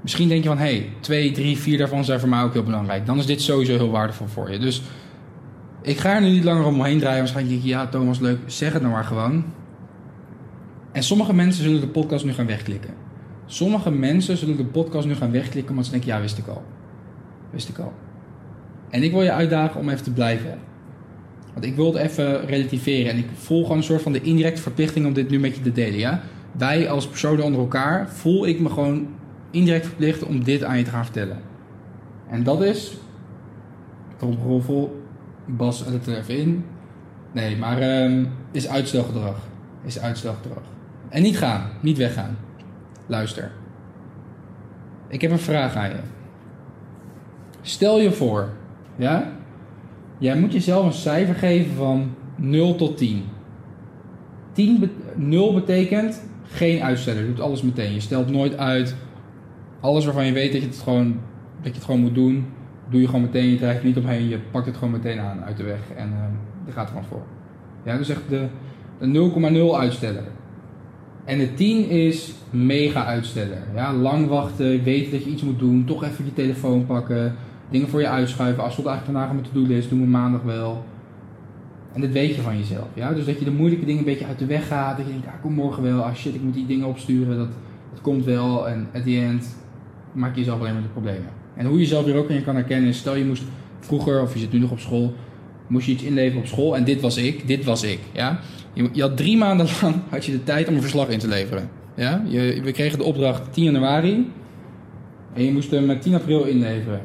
Misschien 0.03 0.29
denk 0.29 0.43
je 0.43 0.49
van, 0.49 0.59
hé, 0.59 0.65
hey, 0.65 0.93
twee, 1.01 1.31
drie, 1.31 1.59
vier 1.59 1.79
daarvan 1.79 2.05
zijn 2.05 2.21
voor 2.21 2.29
mij 2.29 2.43
ook 2.43 2.53
heel 2.53 2.63
belangrijk. 2.63 3.07
Dan 3.07 3.19
is 3.19 3.27
dit 3.27 3.43
sowieso 3.43 3.77
heel 3.77 3.91
waardevol 3.91 4.27
voor 4.27 4.53
je. 4.53 4.59
Dus 4.59 4.83
ik 5.83 5.99
ga 5.99 6.15
er 6.15 6.21
nu 6.21 6.31
niet 6.31 6.45
langer 6.45 6.65
omheen 6.65 6.99
draaien. 6.99 7.19
Waarschijnlijk 7.19 7.55
denk 7.55 7.67
je, 7.67 7.79
ja 7.79 7.87
Thomas, 7.87 8.19
leuk, 8.19 8.39
zeg 8.47 8.73
het 8.73 8.83
nou 8.83 8.95
maar 8.95 9.05
gewoon. 9.05 9.45
En 10.93 11.03
sommige 11.03 11.35
mensen 11.35 11.65
zullen 11.65 11.81
de 11.81 11.89
podcast 11.89 12.25
nu 12.25 12.33
gaan 12.33 12.47
wegklikken. 12.47 12.95
Sommige 13.47 13.91
mensen 13.91 14.37
zullen 14.37 14.57
de 14.57 14.65
podcast 14.65 15.07
nu 15.07 15.15
gaan 15.15 15.31
wegklikken 15.31 15.71
omdat 15.71 15.85
ze 15.85 15.91
denken, 15.91 16.09
ja, 16.09 16.21
wist 16.21 16.39
ik 16.39 16.47
al. 16.47 16.65
Wist 17.51 17.69
ik 17.69 17.79
al. 17.79 17.93
En 18.91 19.03
ik 19.03 19.13
wil 19.13 19.23
je 19.23 19.33
uitdagen 19.33 19.81
om 19.81 19.89
even 19.89 20.05
te 20.05 20.13
blijven. 20.13 20.59
Want 21.57 21.69
ik 21.69 21.77
wil 21.77 21.93
het 21.93 22.03
even 22.03 22.47
relativeren. 22.47 23.13
En 23.13 23.19
ik 23.19 23.27
voel 23.35 23.63
gewoon 23.63 23.77
een 23.77 23.83
soort 23.83 24.03
van 24.03 24.13
de 24.13 24.21
indirecte 24.21 24.63
verplichting 24.63 25.07
om 25.07 25.13
dit 25.13 25.31
nu 25.31 25.39
met 25.39 25.57
je 25.57 25.63
te 25.63 25.73
delen. 25.73 25.99
Ja? 25.99 26.23
Wij 26.53 26.91
als 26.91 27.09
personen 27.09 27.45
onder 27.45 27.61
elkaar 27.61 28.09
voel 28.09 28.47
ik 28.47 28.61
me 28.61 28.69
gewoon 28.69 29.09
indirect 29.51 29.87
verplicht 29.87 30.25
om 30.25 30.45
dit 30.45 30.65
aan 30.65 30.79
je 30.79 30.85
te 30.85 30.91
gaan 30.91 31.05
vertellen. 31.05 31.39
En 32.29 32.43
dat 32.43 32.63
is. 32.63 32.97
Tromgeroffel. 34.17 35.03
Bas 35.47 35.85
het 35.85 36.07
er 36.07 36.17
even 36.17 36.39
in. 36.39 36.65
Nee, 37.33 37.57
maar 37.57 38.03
um, 38.03 38.29
is 38.51 38.69
uitstelgedrag. 38.69 39.37
Is 39.85 40.01
uitstelgedrag. 40.01 40.63
En 41.09 41.23
niet 41.23 41.39
gaan. 41.39 41.71
Niet 41.81 41.99
weggaan. 41.99 42.39
Luister. 43.07 43.51
Ik 45.09 45.21
heb 45.21 45.31
een 45.31 45.39
vraag 45.39 45.75
aan 45.75 45.89
je. 45.89 46.01
Stel 47.63 48.01
je 48.01 48.13
voor, 48.13 48.49
ja? 48.97 49.33
Jij 50.19 50.39
moet 50.39 50.53
jezelf 50.53 50.87
een 50.87 50.93
cijfer 50.93 51.35
geven 51.35 51.75
van 51.75 52.15
0 52.37 52.75
tot 52.75 52.97
10. 52.97 53.23
10 54.53 54.81
be 54.81 54.89
0 55.17 55.55
betekent 55.55 56.23
geen 56.43 56.83
uitsteller. 56.83 57.21
Je 57.21 57.27
doet 57.27 57.41
alles 57.41 57.63
meteen. 57.63 57.93
Je 57.93 58.01
stelt 58.01 58.31
nooit 58.31 58.57
uit. 58.57 58.97
Alles 59.81 60.05
waarvan 60.05 60.27
je 60.27 60.33
weet 60.33 60.53
dat 60.53 60.61
je 60.61 60.67
het 60.67 60.79
gewoon, 60.79 61.21
dat 61.57 61.67
je 61.67 61.79
het 61.79 61.85
gewoon 61.85 62.01
moet 62.01 62.15
doen, 62.15 62.47
doe 62.91 63.01
je 63.01 63.07
gewoon 63.07 63.23
meteen. 63.23 63.51
Je 63.51 63.57
draait 63.57 63.79
er 63.79 63.85
niet 63.85 63.97
omheen. 63.97 64.29
Je 64.29 64.39
pakt 64.51 64.67
het 64.67 64.77
gewoon 64.77 64.93
meteen 64.93 65.19
aan 65.19 65.45
uit 65.45 65.57
de 65.57 65.63
weg. 65.63 65.81
En 65.97 66.09
uh, 66.67 66.75
gaat 66.75 66.85
er 66.85 66.89
gewoon 66.89 67.05
voor. 67.05 67.23
Ja, 67.85 67.97
dus 67.97 68.09
echt 68.09 68.29
de, 68.29 68.47
de 68.99 69.71
0,0 69.73 69.79
uitsteller. 69.79 70.25
En 71.25 71.39
de 71.39 71.55
10 71.55 71.89
is 71.89 72.33
mega 72.51 73.05
uitsteller. 73.05 73.63
Ja, 73.75 73.93
lang 73.93 74.29
wachten, 74.29 74.83
weten 74.83 75.11
dat 75.11 75.25
je 75.25 75.31
iets 75.31 75.43
moet 75.43 75.59
doen, 75.59 75.85
toch 75.85 76.05
even 76.05 76.25
je 76.25 76.33
telefoon 76.33 76.87
pakken, 76.87 77.35
dingen 77.71 77.89
voor 77.89 78.01
je 78.01 78.09
uitschuiven. 78.09 78.63
Als 78.63 78.77
het 78.77 78.87
eigenlijk 78.87 79.19
vandaag 79.19 79.37
op 79.37 79.43
mijn 79.43 79.55
to-do-list, 79.55 79.89
doen 79.89 80.01
we 80.01 80.07
maandag 80.07 80.43
wel. 80.43 80.85
En 81.93 82.01
dat 82.01 82.11
weet 82.11 82.35
je 82.35 82.43
van 82.43 82.59
jezelf. 82.59 82.87
Ja? 82.95 83.13
Dus 83.13 83.25
dat 83.25 83.39
je 83.39 83.45
de 83.45 83.51
moeilijke 83.51 83.85
dingen 83.85 83.99
een 83.99 84.13
beetje 84.13 84.27
uit 84.27 84.39
de 84.39 84.47
weg 84.47 84.67
gaat. 84.67 84.97
Dat 84.97 85.07
je 85.07 85.13
denkt, 85.13 85.27
ah, 85.27 85.33
kom 85.43 85.53
morgen 85.53 85.83
wel. 85.83 86.03
Ah 86.03 86.15
shit, 86.15 86.35
ik 86.35 86.43
moet 86.43 86.55
die 86.55 86.67
dingen 86.67 86.87
opsturen. 86.87 87.39
Dat, 87.39 87.49
dat 87.93 88.01
komt 88.01 88.25
wel. 88.25 88.69
En 88.69 88.89
at 88.95 89.05
the 89.05 89.21
end 89.21 89.57
maak 90.13 90.35
je 90.35 90.41
jezelf 90.41 90.61
alleen 90.61 90.73
maar 90.73 90.83
de 90.83 90.89
problemen. 90.89 91.29
En 91.57 91.67
hoe 91.67 91.75
je 91.75 91.83
jezelf 91.83 92.05
hier 92.05 92.17
ook 92.17 92.29
in 92.29 92.45
kan 92.45 92.55
herkennen 92.55 92.89
is, 92.89 92.99
stel 92.99 93.17
je 93.17 93.25
moest 93.25 93.43
vroeger, 93.81 94.23
of 94.23 94.33
je 94.33 94.39
zit 94.39 94.53
nu 94.53 94.59
nog 94.59 94.71
op 94.71 94.79
school, 94.79 95.15
moest 95.67 95.87
je 95.87 95.93
iets 95.93 96.03
inleveren 96.03 96.41
op 96.41 96.47
school. 96.47 96.77
En 96.77 96.85
dit 96.85 97.01
was 97.01 97.17
ik, 97.17 97.47
dit 97.47 97.65
was 97.65 97.83
ik. 97.83 97.99
Ja? 98.13 98.41
Je, 98.73 98.89
je 98.93 99.03
had 99.03 99.17
drie 99.17 99.37
maanden 99.37 99.67
lang 99.83 99.95
had 100.11 100.25
je 100.25 100.33
de 100.33 100.43
tijd 100.43 100.69
om 100.69 100.75
een 100.75 100.81
verslag 100.81 101.09
in 101.09 101.19
te 101.19 101.29
leveren. 101.29 101.69
Ja? 101.95 102.23
Je, 102.27 102.61
we 102.65 102.73
kregen 102.73 102.99
de 102.99 103.05
opdracht 103.05 103.53
10 103.53 103.65
januari. 103.65 104.33
En 105.33 105.45
je 105.45 105.53
moest 105.53 105.71
hem 105.71 105.87
met 105.87 106.03
10 106.03 106.15
april 106.15 106.45
inleveren. 106.45 107.01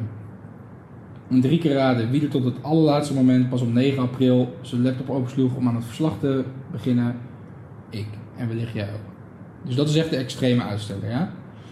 En 1.31 1.41
drie 1.41 1.59
keer 1.59 1.73
raden 1.73 2.11
wie 2.11 2.21
er 2.21 2.29
tot 2.29 2.43
het 2.43 2.63
allerlaatste 2.63 3.13
moment, 3.13 3.49
pas 3.49 3.61
op 3.61 3.73
9 3.73 4.01
april, 4.01 4.55
zijn 4.61 4.81
laptop 4.81 5.09
opensloeg 5.09 5.55
om 5.55 5.67
aan 5.67 5.75
het 5.75 5.85
verslag 5.85 6.19
te 6.19 6.43
beginnen. 6.71 7.15
Ik. 7.89 8.07
En 8.37 8.47
wellicht 8.47 8.73
jij 8.73 8.89
ook. 8.93 9.13
Dus 9.65 9.75
dat 9.75 9.89
is 9.89 9.95
echt 9.95 10.09
de 10.09 10.15
extreme 10.15 10.63
uitsteller, 10.63 11.09
ja? 11.09 11.31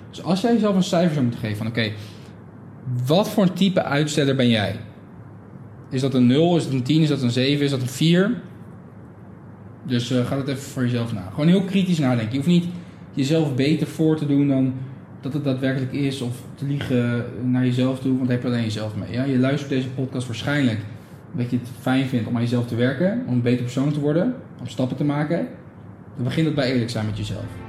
Dus 0.10 0.24
als 0.24 0.42
jij 0.42 0.54
jezelf 0.54 0.76
een 0.76 0.84
cijfer 0.84 1.12
zou 1.12 1.22
moeten 1.22 1.42
geven 1.42 1.58
van 1.58 1.68
oké, 1.68 1.92
wat 3.06 3.30
voor 3.30 3.44
een 3.44 3.54
type 3.54 3.84
uitsteller 3.84 4.36
ben 4.36 4.50
jij? 4.50 4.76
Is 5.90 6.02
dat 6.02 6.14
een 6.14 6.28
0, 6.28 6.58
is 6.58 6.64
dat 6.64 6.74
een 6.74 6.84
10, 6.84 7.02
is 7.02 7.10
dat 7.10 7.22
een 7.22 7.32
7, 7.32 7.66
is 7.66 7.72
dat 7.72 7.82
een 7.82 7.88
4? 7.88 8.42
Dus 9.84 10.12
uh, 10.12 10.26
ga 10.26 10.36
dat 10.36 10.48
even 10.48 10.62
voor 10.62 10.84
jezelf 10.84 11.14
na. 11.14 11.30
Gewoon 11.30 11.48
heel 11.48 11.64
kritisch 11.64 12.00
nadenken. 12.00 12.32
Je 12.32 12.38
hoeft 12.38 12.48
niet 12.48 12.66
jezelf 13.14 13.56
beter 13.56 13.88
voor 13.88 14.18
te 14.18 14.26
doen 14.26 14.48
dan 14.48 14.74
dat 15.22 15.34
het 15.34 15.44
daadwerkelijk 15.44 15.92
is 15.92 16.22
of 16.22 16.42
te 16.56 16.66
liegen 16.66 17.26
naar 17.44 17.66
jezelf 17.66 18.00
toe, 18.00 18.16
want 18.16 18.28
daar 18.28 18.32
heb 18.32 18.42
je 18.42 18.48
alleen 18.48 18.64
jezelf 18.64 18.96
mee. 18.96 19.12
Ja? 19.12 19.24
Je 19.24 19.40
luistert 19.40 19.70
deze 19.70 19.90
podcast 19.90 20.28
waarschijnlijk 20.28 20.80
omdat 21.32 21.52
je 21.52 21.58
het 21.58 21.68
fijn 21.80 22.08
vindt 22.08 22.28
om 22.28 22.36
aan 22.36 22.42
jezelf 22.42 22.68
te 22.68 22.76
werken, 22.76 23.24
om 23.28 23.34
een 23.34 23.42
beter 23.42 23.64
persoon 23.64 23.92
te 23.92 24.00
worden, 24.00 24.36
om 24.60 24.68
stappen 24.68 24.98
te 24.98 25.04
maken. 25.04 25.48
Dan 26.16 26.24
begint 26.24 26.46
het 26.46 26.56
bij 26.56 26.72
eerlijk 26.72 26.90
zijn 26.90 27.06
met 27.06 27.18
jezelf. 27.18 27.69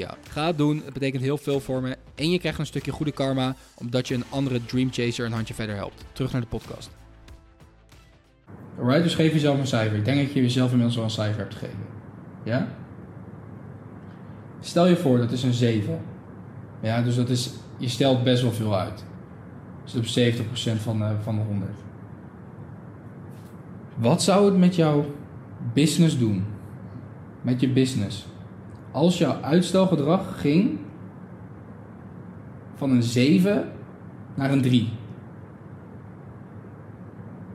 Ga 0.29 0.45
het 0.45 0.57
doen, 0.57 0.81
het 0.85 0.93
betekent 0.93 1.23
heel 1.23 1.37
veel 1.37 1.59
voor 1.59 1.81
me. 1.81 1.97
En 2.15 2.31
je 2.31 2.39
krijgt 2.39 2.59
een 2.59 2.65
stukje 2.65 2.91
goede 2.91 3.11
karma, 3.11 3.55
omdat 3.75 4.07
je 4.07 4.15
een 4.15 4.23
andere 4.29 4.65
Dream 4.65 4.91
Chaser 4.91 5.25
een 5.25 5.31
handje 5.31 5.53
verder 5.53 5.75
helpt. 5.75 6.03
Terug 6.11 6.31
naar 6.31 6.41
de 6.41 6.47
podcast. 6.47 6.89
Alright, 8.79 9.03
dus 9.03 9.15
geef 9.15 9.33
jezelf 9.33 9.59
een 9.59 9.67
cijfer. 9.67 9.97
Ik 9.97 10.05
denk 10.05 10.21
dat 10.21 10.33
je 10.33 10.41
jezelf 10.41 10.69
inmiddels 10.69 10.95
wel 10.95 11.05
een 11.05 11.11
cijfer 11.11 11.39
hebt 11.39 11.53
gegeven. 11.53 11.85
Ja? 12.43 12.67
Stel 14.59 14.87
je 14.87 14.95
voor, 14.95 15.17
dat 15.17 15.31
is 15.31 15.43
een 15.43 15.53
7. 15.53 15.99
Ja, 16.81 17.01
dus 17.01 17.15
dat 17.15 17.29
is, 17.29 17.51
je 17.77 17.89
stelt 17.89 18.23
best 18.23 18.41
wel 18.41 18.51
veel 18.51 18.77
uit. 18.77 19.03
Dus 19.83 20.15
is 20.15 20.39
70% 20.39 20.81
van 20.81 20.99
de, 20.99 21.15
van 21.23 21.35
de 21.35 21.41
100. 21.41 21.71
Wat 23.95 24.23
zou 24.23 24.45
het 24.45 24.57
met 24.57 24.75
jouw 24.75 25.05
business 25.73 26.17
doen? 26.17 26.45
Met 27.41 27.59
je 27.59 27.69
business? 27.69 28.25
Als 28.91 29.17
jouw 29.17 29.41
uitstelgedrag 29.41 30.39
ging 30.39 30.77
van 32.75 32.91
een 32.91 33.03
7 33.03 33.69
naar 34.35 34.51
een 34.51 34.61
3. 34.61 34.89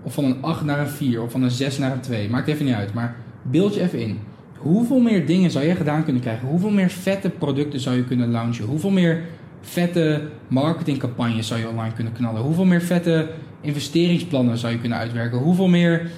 Of 0.03 0.15
van 0.15 0.25
een 0.25 0.43
8 0.43 0.65
naar 0.65 0.79
een 0.79 0.89
4. 0.89 1.23
Of 1.23 1.31
van 1.31 1.43
een 1.43 1.51
6 1.51 1.79
naar 1.79 1.93
een 1.93 2.01
2. 2.01 2.31
Maakt 2.31 2.49
even 2.49 2.65
niet 2.65 2.75
uit. 2.75 2.95
Maar 2.95 3.17
beeld 3.43 3.75
je 3.75 3.81
even 3.81 4.01
in. 4.01 4.19
Hoeveel 4.57 5.01
meer 5.01 5.27
dingen 5.27 5.51
zou 5.51 5.65
je 5.65 5.75
gedaan 5.75 6.05
kunnen 6.05 6.23
krijgen? 6.23 6.49
Hoeveel 6.49 6.71
meer 6.71 6.91
vette 6.91 7.31
producten 7.31 7.81
zou 7.81 7.97
je 7.97 8.05
kunnen 8.05 8.31
launchen? 8.31 8.65
Hoeveel 8.65 8.91
meer 8.91 9.25
vette 9.61 10.29
marketingcampagnes 10.49 11.47
zou 11.47 11.61
je 11.61 11.69
online 11.69 11.95
kunnen 11.95 12.13
knallen? 12.13 12.43
Hoeveel 12.43 12.65
meer 12.65 12.83
vette 12.83 13.29
investeringsplannen 13.61 14.59
zou 14.59 14.73
je 14.73 14.79
kunnen 14.79 14.99
uitwerken? 14.99 15.39
Hoeveel 15.39 15.69
meer 15.69 16.11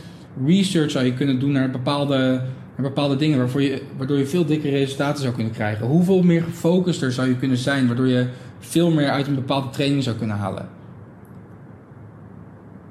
research 0.47 0.91
zou 0.91 1.05
je 1.05 1.15
kunnen 1.15 1.41
doen 1.41 1.53
naar 1.53 1.71
bepaalde 1.71 2.43
bepaalde 2.85 3.17
dingen 3.17 3.39
waarvoor 3.39 3.63
je, 3.63 3.83
waardoor 3.97 4.19
je 4.19 4.27
veel 4.27 4.45
dikkere 4.45 4.77
resultaten 4.77 5.23
zou 5.23 5.35
kunnen 5.35 5.53
krijgen. 5.53 5.87
Hoeveel 5.87 6.23
meer 6.23 6.43
gefocuster 6.43 7.13
zou 7.13 7.29
je 7.29 7.37
kunnen 7.37 7.57
zijn, 7.57 7.87
waardoor 7.87 8.09
je 8.09 8.27
veel 8.59 8.91
meer 8.91 9.09
uit 9.09 9.27
een 9.27 9.35
bepaalde 9.35 9.71
training 9.71 10.03
zou 10.03 10.17
kunnen 10.17 10.37
halen. 10.37 10.69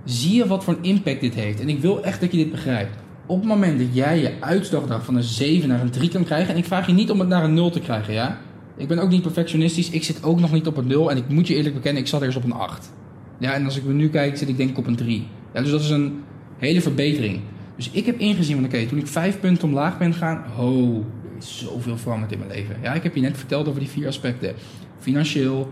Zie 0.03 0.36
je 0.36 0.48
wat 0.48 0.63
voor 0.63 0.74
een 0.74 0.84
impact 0.84 1.22
dit 1.22 1.34
heeft? 1.34 1.60
En 1.60 1.70
ik 1.70 1.79
wil 1.79 2.03
echt 2.03 2.22
dat 2.22 2.32
je 2.32 2.38
dit 2.38 2.51
begrijpt. 2.51 2.96
Op 3.25 3.39
het 3.39 3.48
moment 3.48 3.79
dat 3.79 3.88
jij 3.91 4.20
je 4.20 4.32
uitslagdag 4.39 5.06
van 5.06 5.15
een 5.15 5.24
7 5.24 5.70
naar 5.70 5.82
een 5.82 5.89
3 5.89 6.10
kan 6.10 6.24
krijgen, 6.24 6.53
en 6.53 6.60
ik 6.60 6.65
vraag 6.65 6.88
je 6.88 6.94
niet 6.94 7.12
om 7.12 7.20
het 7.20 7.29
naar 7.29 7.44
een 7.44 7.53
0 7.53 7.70
te 7.70 7.79
krijgen, 7.79 8.13
ja? 8.13 8.38
Ik 8.77 8.88
ben 8.88 9.00
ook 9.00 9.10
niet 9.10 9.22
perfectionistisch, 9.22 9.89
ik 9.89 10.03
zit 10.03 10.24
ook 10.24 10.39
nog 10.39 10.51
niet 10.51 10.67
op 10.67 10.77
een 10.77 10.88
0 10.88 11.12
en 11.12 11.17
ik 11.17 11.29
moet 11.29 11.48
je 11.48 11.56
eerlijk 11.56 11.75
bekennen, 11.75 12.01
ik 12.01 12.08
zat 12.08 12.22
eerst 12.22 12.38
op 12.38 12.44
een 12.44 12.51
8. 12.51 12.91
Ja, 13.39 13.53
en 13.53 13.65
als 13.65 13.77
ik 13.77 13.84
me 13.84 13.94
nu 13.94 14.10
kijk, 14.10 14.38
zit 14.38 14.50
ik 14.50 14.58
denk 14.58 14.70
ik 14.70 14.77
op 14.77 14.88
een 14.88 14.96
3. 14.96 15.27
Ja, 15.53 15.62
dus 15.62 15.72
dat 15.72 15.82
is 15.82 15.89
een 15.89 16.24
hele 16.58 16.82
verbetering. 16.82 17.39
Dus 17.78 17.90
ik 17.92 18.06
heb 18.06 18.20
ingezien 18.20 18.56
van 18.56 18.66
oké, 18.66 18.86
toen 18.86 18.98
ik 18.98 19.08
vijf 19.08 19.40
punten 19.40 19.68
omlaag 19.68 19.98
ben 19.98 20.14
gegaan, 20.14 20.44
ho, 20.56 21.04
er 21.32 21.38
is 21.38 21.58
zoveel 21.58 21.98
veranderd 21.98 22.32
in 22.32 22.40
mijn 22.40 22.52
leven. 22.52 22.76
Ja, 22.82 22.94
ik 22.94 23.04
heb 23.04 23.16
je 23.16 23.22
net 23.22 23.38
verteld 23.38 23.68
over 23.68 23.80
die 23.80 23.90
vier 23.90 24.08
aspecten. 24.08 24.54
Financieel, 25.00 25.72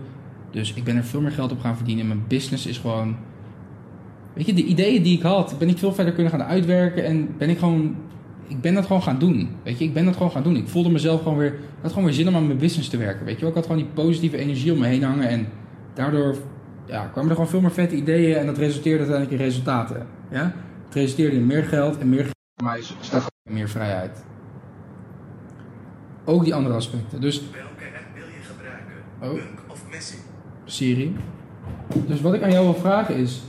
dus 0.50 0.74
ik 0.74 0.84
ben 0.84 0.96
er 0.96 1.04
veel 1.04 1.20
meer 1.20 1.32
geld 1.32 1.52
op 1.52 1.60
gaan 1.60 1.76
verdienen. 1.76 2.06
Mijn 2.06 2.24
business 2.28 2.66
is 2.66 2.78
gewoon, 2.78 3.16
weet 4.34 4.46
je, 4.46 4.54
de 4.54 4.64
ideeën 4.64 5.02
die 5.02 5.16
ik 5.16 5.22
had, 5.22 5.56
ben 5.58 5.68
ik 5.68 5.78
veel 5.78 5.94
verder 5.94 6.12
kunnen 6.12 6.32
gaan 6.32 6.42
uitwerken 6.42 7.04
en 7.04 7.28
ben 7.38 7.50
ik 7.50 7.58
gewoon, 7.58 7.96
ik 8.46 8.60
ben 8.60 8.74
dat 8.74 8.86
gewoon 8.86 9.02
gaan 9.02 9.18
doen. 9.18 9.48
Weet 9.62 9.78
je, 9.78 9.84
ik 9.84 9.92
ben 9.92 10.04
dat 10.04 10.16
gewoon 10.16 10.30
gaan 10.30 10.42
doen. 10.42 10.56
Ik 10.56 10.68
voelde 10.68 10.90
mezelf 10.90 11.22
gewoon 11.22 11.38
weer, 11.38 11.54
had 11.80 11.90
gewoon 11.90 12.04
weer 12.04 12.14
zin 12.14 12.28
om 12.28 12.36
aan 12.36 12.46
mijn 12.46 12.58
business 12.58 12.88
te 12.88 12.96
werken. 12.96 13.26
Weet 13.26 13.40
je, 13.40 13.46
ik 13.46 13.54
had 13.54 13.66
gewoon 13.66 13.82
die 13.82 13.90
positieve 13.94 14.36
energie 14.36 14.72
om 14.72 14.78
me 14.78 14.86
heen 14.86 15.02
hangen 15.02 15.28
en 15.28 15.46
daardoor 15.94 16.36
ja, 16.86 17.06
kwamen 17.06 17.30
er 17.30 17.36
gewoon 17.36 17.50
veel 17.50 17.60
meer 17.60 17.72
vette 17.72 17.96
ideeën 17.96 18.36
en 18.36 18.46
dat 18.46 18.58
resulteerde 18.58 18.98
uiteindelijk 18.98 19.40
in 19.40 19.46
resultaten. 19.46 20.06
Ja? 20.30 20.54
Het 20.86 20.94
resulteerde 20.94 21.36
in 21.36 21.46
meer 21.46 21.64
geld 21.64 21.98
en 21.98 22.08
meer 22.08 22.30
mij 22.62 22.82
staat 23.00 23.30
meer 23.50 23.68
vrijheid. 23.68 24.24
Ook 26.24 26.44
die 26.44 26.54
andere 26.54 26.74
aspecten. 26.74 27.20
Dus, 27.20 27.40
Welke 27.40 27.84
app 27.96 28.14
wil 28.14 28.24
je 28.24 28.42
gebruiken? 28.42 28.94
Oh. 29.20 29.32
Bunk 29.32 29.70
of 29.70 29.84
Messi? 29.90 30.16
Siri. 30.64 31.16
Dus 32.06 32.20
wat 32.20 32.34
ik 32.34 32.42
aan 32.42 32.52
jou 32.52 32.64
wil 32.64 32.74
vragen 32.74 33.16
is: 33.16 33.42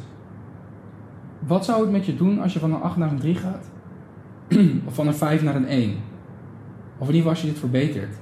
wat 1.40 1.66
zou 1.66 1.82
het 1.82 1.92
met 1.92 2.06
je 2.06 2.16
doen 2.16 2.40
als 2.40 2.54
je 2.54 2.60
van 2.60 2.74
een 2.74 2.82
8 2.82 2.98
naar 2.98 3.12
een 3.12 3.20
3 3.20 3.36
gaat? 3.36 3.70
of 4.88 4.94
van 4.94 5.08
een 5.08 5.16
5 5.16 5.44
naar 5.44 5.56
een 5.56 5.68
1? 5.68 5.98
Of 6.98 7.08
in 7.08 7.16
ieder 7.16 7.16
geval 7.16 7.30
als 7.30 7.42
je 7.42 7.48
dit 7.48 7.60
verbetert. 7.60 8.16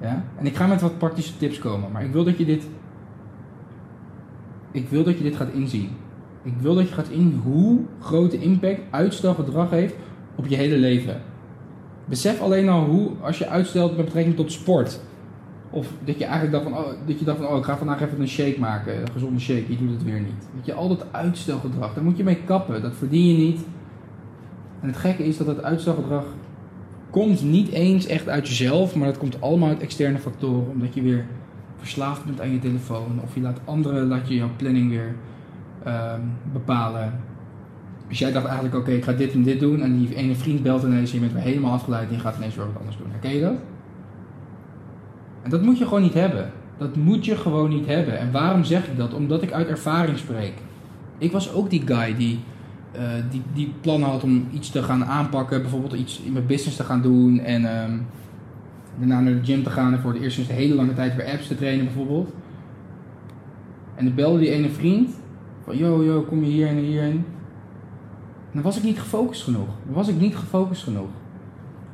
Ja? 0.00 0.24
En 0.38 0.46
ik 0.46 0.56
ga 0.56 0.66
met 0.66 0.80
wat 0.80 0.98
praktische 0.98 1.36
tips 1.36 1.58
komen, 1.58 1.92
maar 1.92 2.04
ik 2.04 2.12
wil 2.12 2.24
dat 2.24 2.38
je 2.38 2.44
dit. 2.44 2.66
Ik 4.70 4.88
wil 4.88 5.04
dat 5.04 5.16
je 5.16 5.22
dit 5.22 5.36
gaat 5.36 5.52
inzien. 5.52 5.90
Ik 6.46 6.54
wil 6.60 6.74
dat 6.74 6.88
je 6.88 6.94
gaat 6.94 7.08
in 7.08 7.40
hoe 7.44 7.78
grote 8.00 8.38
impact 8.38 8.80
uitstelgedrag 8.90 9.70
heeft 9.70 9.94
op 10.34 10.46
je 10.46 10.56
hele 10.56 10.76
leven. 10.76 11.20
Besef 12.04 12.40
alleen 12.40 12.68
al 12.68 12.84
hoe, 12.84 13.10
als 13.20 13.38
je 13.38 13.48
uitstelt 13.48 13.96
met 13.96 14.04
betrekking 14.04 14.36
tot 14.36 14.52
sport. 14.52 15.00
Of 15.70 15.88
dat 16.04 16.18
je 16.18 16.24
eigenlijk 16.24 16.52
dacht 16.52 16.64
van, 16.64 16.84
oh, 16.84 16.92
dat 17.06 17.18
je 17.18 17.24
dacht 17.24 17.38
van, 17.38 17.46
oh, 17.46 17.56
ik 17.56 17.64
ga 17.64 17.76
vandaag 17.76 18.00
even 18.00 18.20
een 18.20 18.28
shake 18.28 18.60
maken. 18.60 19.00
Een 19.00 19.10
gezonde 19.12 19.40
shake, 19.40 19.64
je 19.68 19.78
doet 19.78 19.90
het 19.90 20.04
weer 20.04 20.20
niet. 20.20 20.48
Weet 20.54 20.66
je, 20.66 20.74
al 20.74 20.88
dat 20.88 21.06
uitstelgedrag, 21.10 21.94
daar 21.94 22.04
moet 22.04 22.16
je 22.16 22.24
mee 22.24 22.42
kappen. 22.44 22.82
Dat 22.82 22.94
verdien 22.94 23.26
je 23.26 23.36
niet. 23.36 23.60
En 24.80 24.88
het 24.88 24.96
gekke 24.96 25.24
is 25.24 25.36
dat 25.36 25.46
het 25.46 25.62
uitstelgedrag 25.62 26.24
komt 27.10 27.42
niet 27.42 27.68
eens 27.68 28.06
echt 28.06 28.28
uit 28.28 28.48
jezelf, 28.48 28.94
maar 28.94 29.06
dat 29.06 29.18
komt 29.18 29.40
allemaal 29.40 29.68
uit 29.68 29.80
externe 29.80 30.18
factoren. 30.18 30.70
Omdat 30.70 30.94
je 30.94 31.02
weer 31.02 31.26
verslaafd 31.76 32.24
bent 32.24 32.40
aan 32.40 32.52
je 32.52 32.58
telefoon. 32.58 33.20
Of 33.22 33.34
je 33.34 33.40
laat 33.40 33.60
anderen, 33.64 34.08
laat 34.08 34.28
je 34.28 34.34
jouw 34.34 34.50
planning 34.56 34.88
weer 34.88 35.14
Ehm, 35.86 36.20
bepalen. 36.52 37.12
Dus 38.08 38.18
jij 38.18 38.32
dacht 38.32 38.46
eigenlijk, 38.46 38.76
oké, 38.76 38.90
ik 38.90 39.04
ga 39.04 39.12
dit 39.12 39.32
en 39.32 39.42
dit 39.42 39.60
doen. 39.60 39.82
En 39.82 39.98
die 39.98 40.14
ene 40.14 40.34
vriend 40.34 40.62
belt 40.62 40.82
ineens, 40.82 41.12
je 41.12 41.18
bent 41.18 41.32
weer 41.32 41.42
helemaal 41.42 41.72
afgeleid 41.72 42.08
en 42.08 42.14
je 42.14 42.20
gaat 42.20 42.36
ineens 42.36 42.54
weer 42.54 42.66
wat 42.66 42.78
anders 42.78 42.96
doen. 42.96 43.10
Herken 43.10 43.34
je 43.34 43.40
dat? 43.40 43.56
En 45.42 45.50
dat 45.50 45.62
moet 45.62 45.78
je 45.78 45.84
gewoon 45.84 46.02
niet 46.02 46.14
hebben. 46.14 46.50
Dat 46.78 46.96
moet 46.96 47.24
je 47.24 47.36
gewoon 47.36 47.68
niet 47.68 47.86
hebben. 47.86 48.18
En 48.18 48.32
waarom 48.32 48.64
zeg 48.64 48.86
ik 48.86 48.96
dat? 48.96 49.14
Omdat 49.14 49.42
ik 49.42 49.52
uit 49.52 49.68
ervaring 49.68 50.18
spreek. 50.18 50.52
Ik 51.18 51.32
was 51.32 51.52
ook 51.52 51.70
die 51.70 51.82
guy 51.86 52.16
die, 52.16 52.38
uh, 52.96 53.02
die, 53.30 53.42
die 53.54 53.74
plannen 53.80 54.08
had 54.08 54.22
om 54.22 54.48
iets 54.52 54.70
te 54.70 54.82
gaan 54.82 55.04
aanpakken. 55.04 55.60
Bijvoorbeeld 55.60 55.92
iets 55.92 56.20
in 56.20 56.32
mijn 56.32 56.46
business 56.46 56.76
te 56.76 56.84
gaan 56.84 57.02
doen. 57.02 57.38
En 57.38 57.82
um, 57.82 58.06
daarna 58.98 59.20
naar 59.20 59.34
de 59.34 59.44
gym 59.44 59.62
te 59.62 59.70
gaan. 59.70 59.92
En 59.92 60.00
voor 60.00 60.12
de 60.12 60.20
eerste 60.20 60.40
een 60.40 60.46
hele 60.46 60.74
lange 60.74 60.94
tijd 60.94 61.16
weer 61.16 61.26
apps 61.32 61.46
te 61.46 61.56
trainen 61.56 61.84
bijvoorbeeld. 61.84 62.32
En 63.94 64.04
dan 64.04 64.14
belde 64.14 64.38
die 64.38 64.50
ene 64.50 64.70
vriend. 64.70 65.10
Van 65.66 65.76
yo, 65.76 66.04
yo, 66.04 66.22
kom 66.22 66.44
je 66.44 66.50
hierheen 66.50 66.76
en 66.76 66.84
hierheen. 66.84 67.24
En 68.46 68.52
dan 68.52 68.62
was 68.62 68.76
ik 68.76 68.82
niet 68.82 68.98
gefocust 68.98 69.42
genoeg. 69.42 69.68
Dan 69.84 69.94
was 69.94 70.08
ik 70.08 70.20
niet 70.20 70.36
gefocust 70.36 70.82
genoeg. 70.82 71.08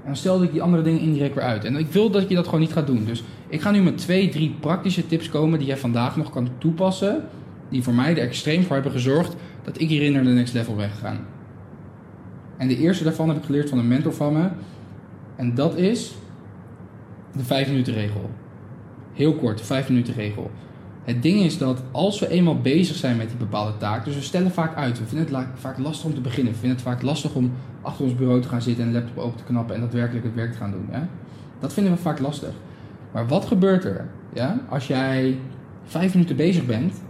En 0.01 0.07
dan 0.07 0.17
stelde 0.17 0.45
ik 0.45 0.53
die 0.53 0.63
andere 0.63 0.83
dingen 0.83 1.01
indirect 1.01 1.35
weer 1.35 1.45
uit. 1.45 1.65
En 1.65 1.77
ik 1.77 1.87
wil 1.87 2.11
dat 2.11 2.29
je 2.29 2.35
dat 2.35 2.45
gewoon 2.45 2.61
niet 2.61 2.73
gaat 2.73 2.87
doen. 2.87 3.05
Dus 3.05 3.25
ik 3.49 3.61
ga 3.61 3.71
nu 3.71 3.83
met 3.83 3.99
twee, 3.99 4.29
drie 4.29 4.57
praktische 4.61 5.07
tips 5.07 5.29
komen 5.29 5.59
die 5.59 5.69
jij 5.69 5.77
vandaag 5.77 6.17
nog 6.17 6.31
kan 6.31 6.49
toepassen. 6.59 7.25
Die 7.69 7.83
voor 7.83 7.95
mij 7.95 8.11
er 8.11 8.19
extreem 8.19 8.63
voor 8.63 8.75
hebben 8.75 8.93
gezorgd 8.93 9.37
dat 9.65 9.81
ik 9.81 9.89
hierin 9.89 10.13
naar 10.13 10.25
de 10.25 10.31
next 10.31 10.55
level 10.55 10.75
ben 10.75 10.91
gegaan. 10.91 11.19
En 12.57 12.69
de 12.69 12.77
eerste 12.77 13.05
daarvan 13.05 13.29
heb 13.29 13.37
ik 13.37 13.45
geleerd 13.45 13.69
van 13.69 13.79
een 13.79 13.89
mentor 13.89 14.13
van 14.13 14.33
me. 14.33 14.49
En 15.37 15.55
dat 15.55 15.77
is 15.77 16.15
de 17.37 17.45
5 17.45 17.69
minuten 17.69 17.93
regel. 17.93 18.31
Heel 19.13 19.35
kort, 19.35 19.59
de 19.59 19.65
5 19.65 19.89
minuten 19.89 20.15
regel. 20.15 20.51
Het 21.05 21.23
ding 21.23 21.41
is 21.41 21.59
dat 21.59 21.83
als 21.91 22.19
we 22.19 22.29
eenmaal 22.29 22.61
bezig 22.61 22.97
zijn 22.97 23.17
met 23.17 23.29
die 23.29 23.37
bepaalde 23.37 23.77
taak, 23.77 24.05
dus 24.05 24.15
we 24.15 24.21
stellen 24.21 24.51
vaak 24.51 24.77
uit, 24.77 24.99
we 24.99 25.05
vinden 25.05 25.35
het 25.35 25.47
vaak 25.55 25.79
lastig 25.79 26.05
om 26.05 26.15
te 26.15 26.21
beginnen, 26.21 26.53
we 26.53 26.59
vinden 26.59 26.77
het 26.77 26.87
vaak 26.87 27.03
lastig 27.03 27.35
om 27.35 27.53
achter 27.81 28.05
ons 28.05 28.15
bureau 28.15 28.41
te 28.41 28.49
gaan 28.49 28.63
zitten 28.63 28.85
en 28.85 28.93
de 28.93 28.99
laptop 28.99 29.25
open 29.25 29.37
te 29.37 29.45
knappen 29.45 29.75
en 29.75 29.81
daadwerkelijk 29.81 30.25
het 30.25 30.35
werk 30.35 30.53
te 30.53 30.59
gaan 30.59 30.71
doen. 30.71 30.89
Ja? 30.91 31.09
Dat 31.59 31.73
vinden 31.73 31.93
we 31.93 31.99
vaak 31.99 32.19
lastig. 32.19 32.53
Maar 33.13 33.27
wat 33.29 33.45
gebeurt 33.45 33.85
er 33.85 34.09
ja? 34.33 34.61
als 34.69 34.87
jij 34.87 35.39
vijf 35.85 36.13
minuten 36.13 36.37
bezig 36.37 36.67
bent? 36.67 37.03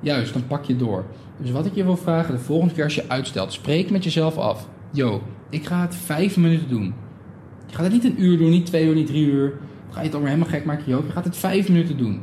Juist, 0.00 0.32
dan 0.32 0.46
pak 0.46 0.64
je 0.64 0.76
door. 0.76 1.04
Dus 1.36 1.50
wat 1.50 1.66
ik 1.66 1.74
je 1.74 1.84
wil 1.84 1.96
vragen, 1.96 2.34
de 2.34 2.40
volgende 2.40 2.74
keer 2.74 2.84
als 2.84 2.94
je 2.94 3.08
uitstelt, 3.08 3.52
spreek 3.52 3.90
met 3.90 4.04
jezelf 4.04 4.36
af. 4.36 4.68
Yo, 4.90 5.22
ik 5.50 5.66
ga 5.66 5.80
het 5.80 5.94
vijf 5.94 6.36
minuten 6.36 6.68
doen. 6.68 6.94
Je 7.66 7.74
gaat 7.74 7.84
het 7.84 7.92
niet 7.92 8.04
een 8.04 8.22
uur 8.22 8.38
doen, 8.38 8.50
niet 8.50 8.66
twee 8.66 8.86
uur, 8.86 8.94
niet 8.94 9.06
drie 9.06 9.26
uur. 9.26 9.48
Dan 9.48 9.94
ga 9.94 9.98
je 9.98 10.04
het 10.04 10.14
allemaal 10.14 10.32
helemaal 10.32 10.54
gek 10.54 10.64
maken. 10.64 10.84
Yo, 10.86 11.02
je 11.06 11.12
gaat 11.12 11.24
het 11.24 11.36
vijf 11.36 11.68
minuten 11.68 11.96
doen. 11.96 12.22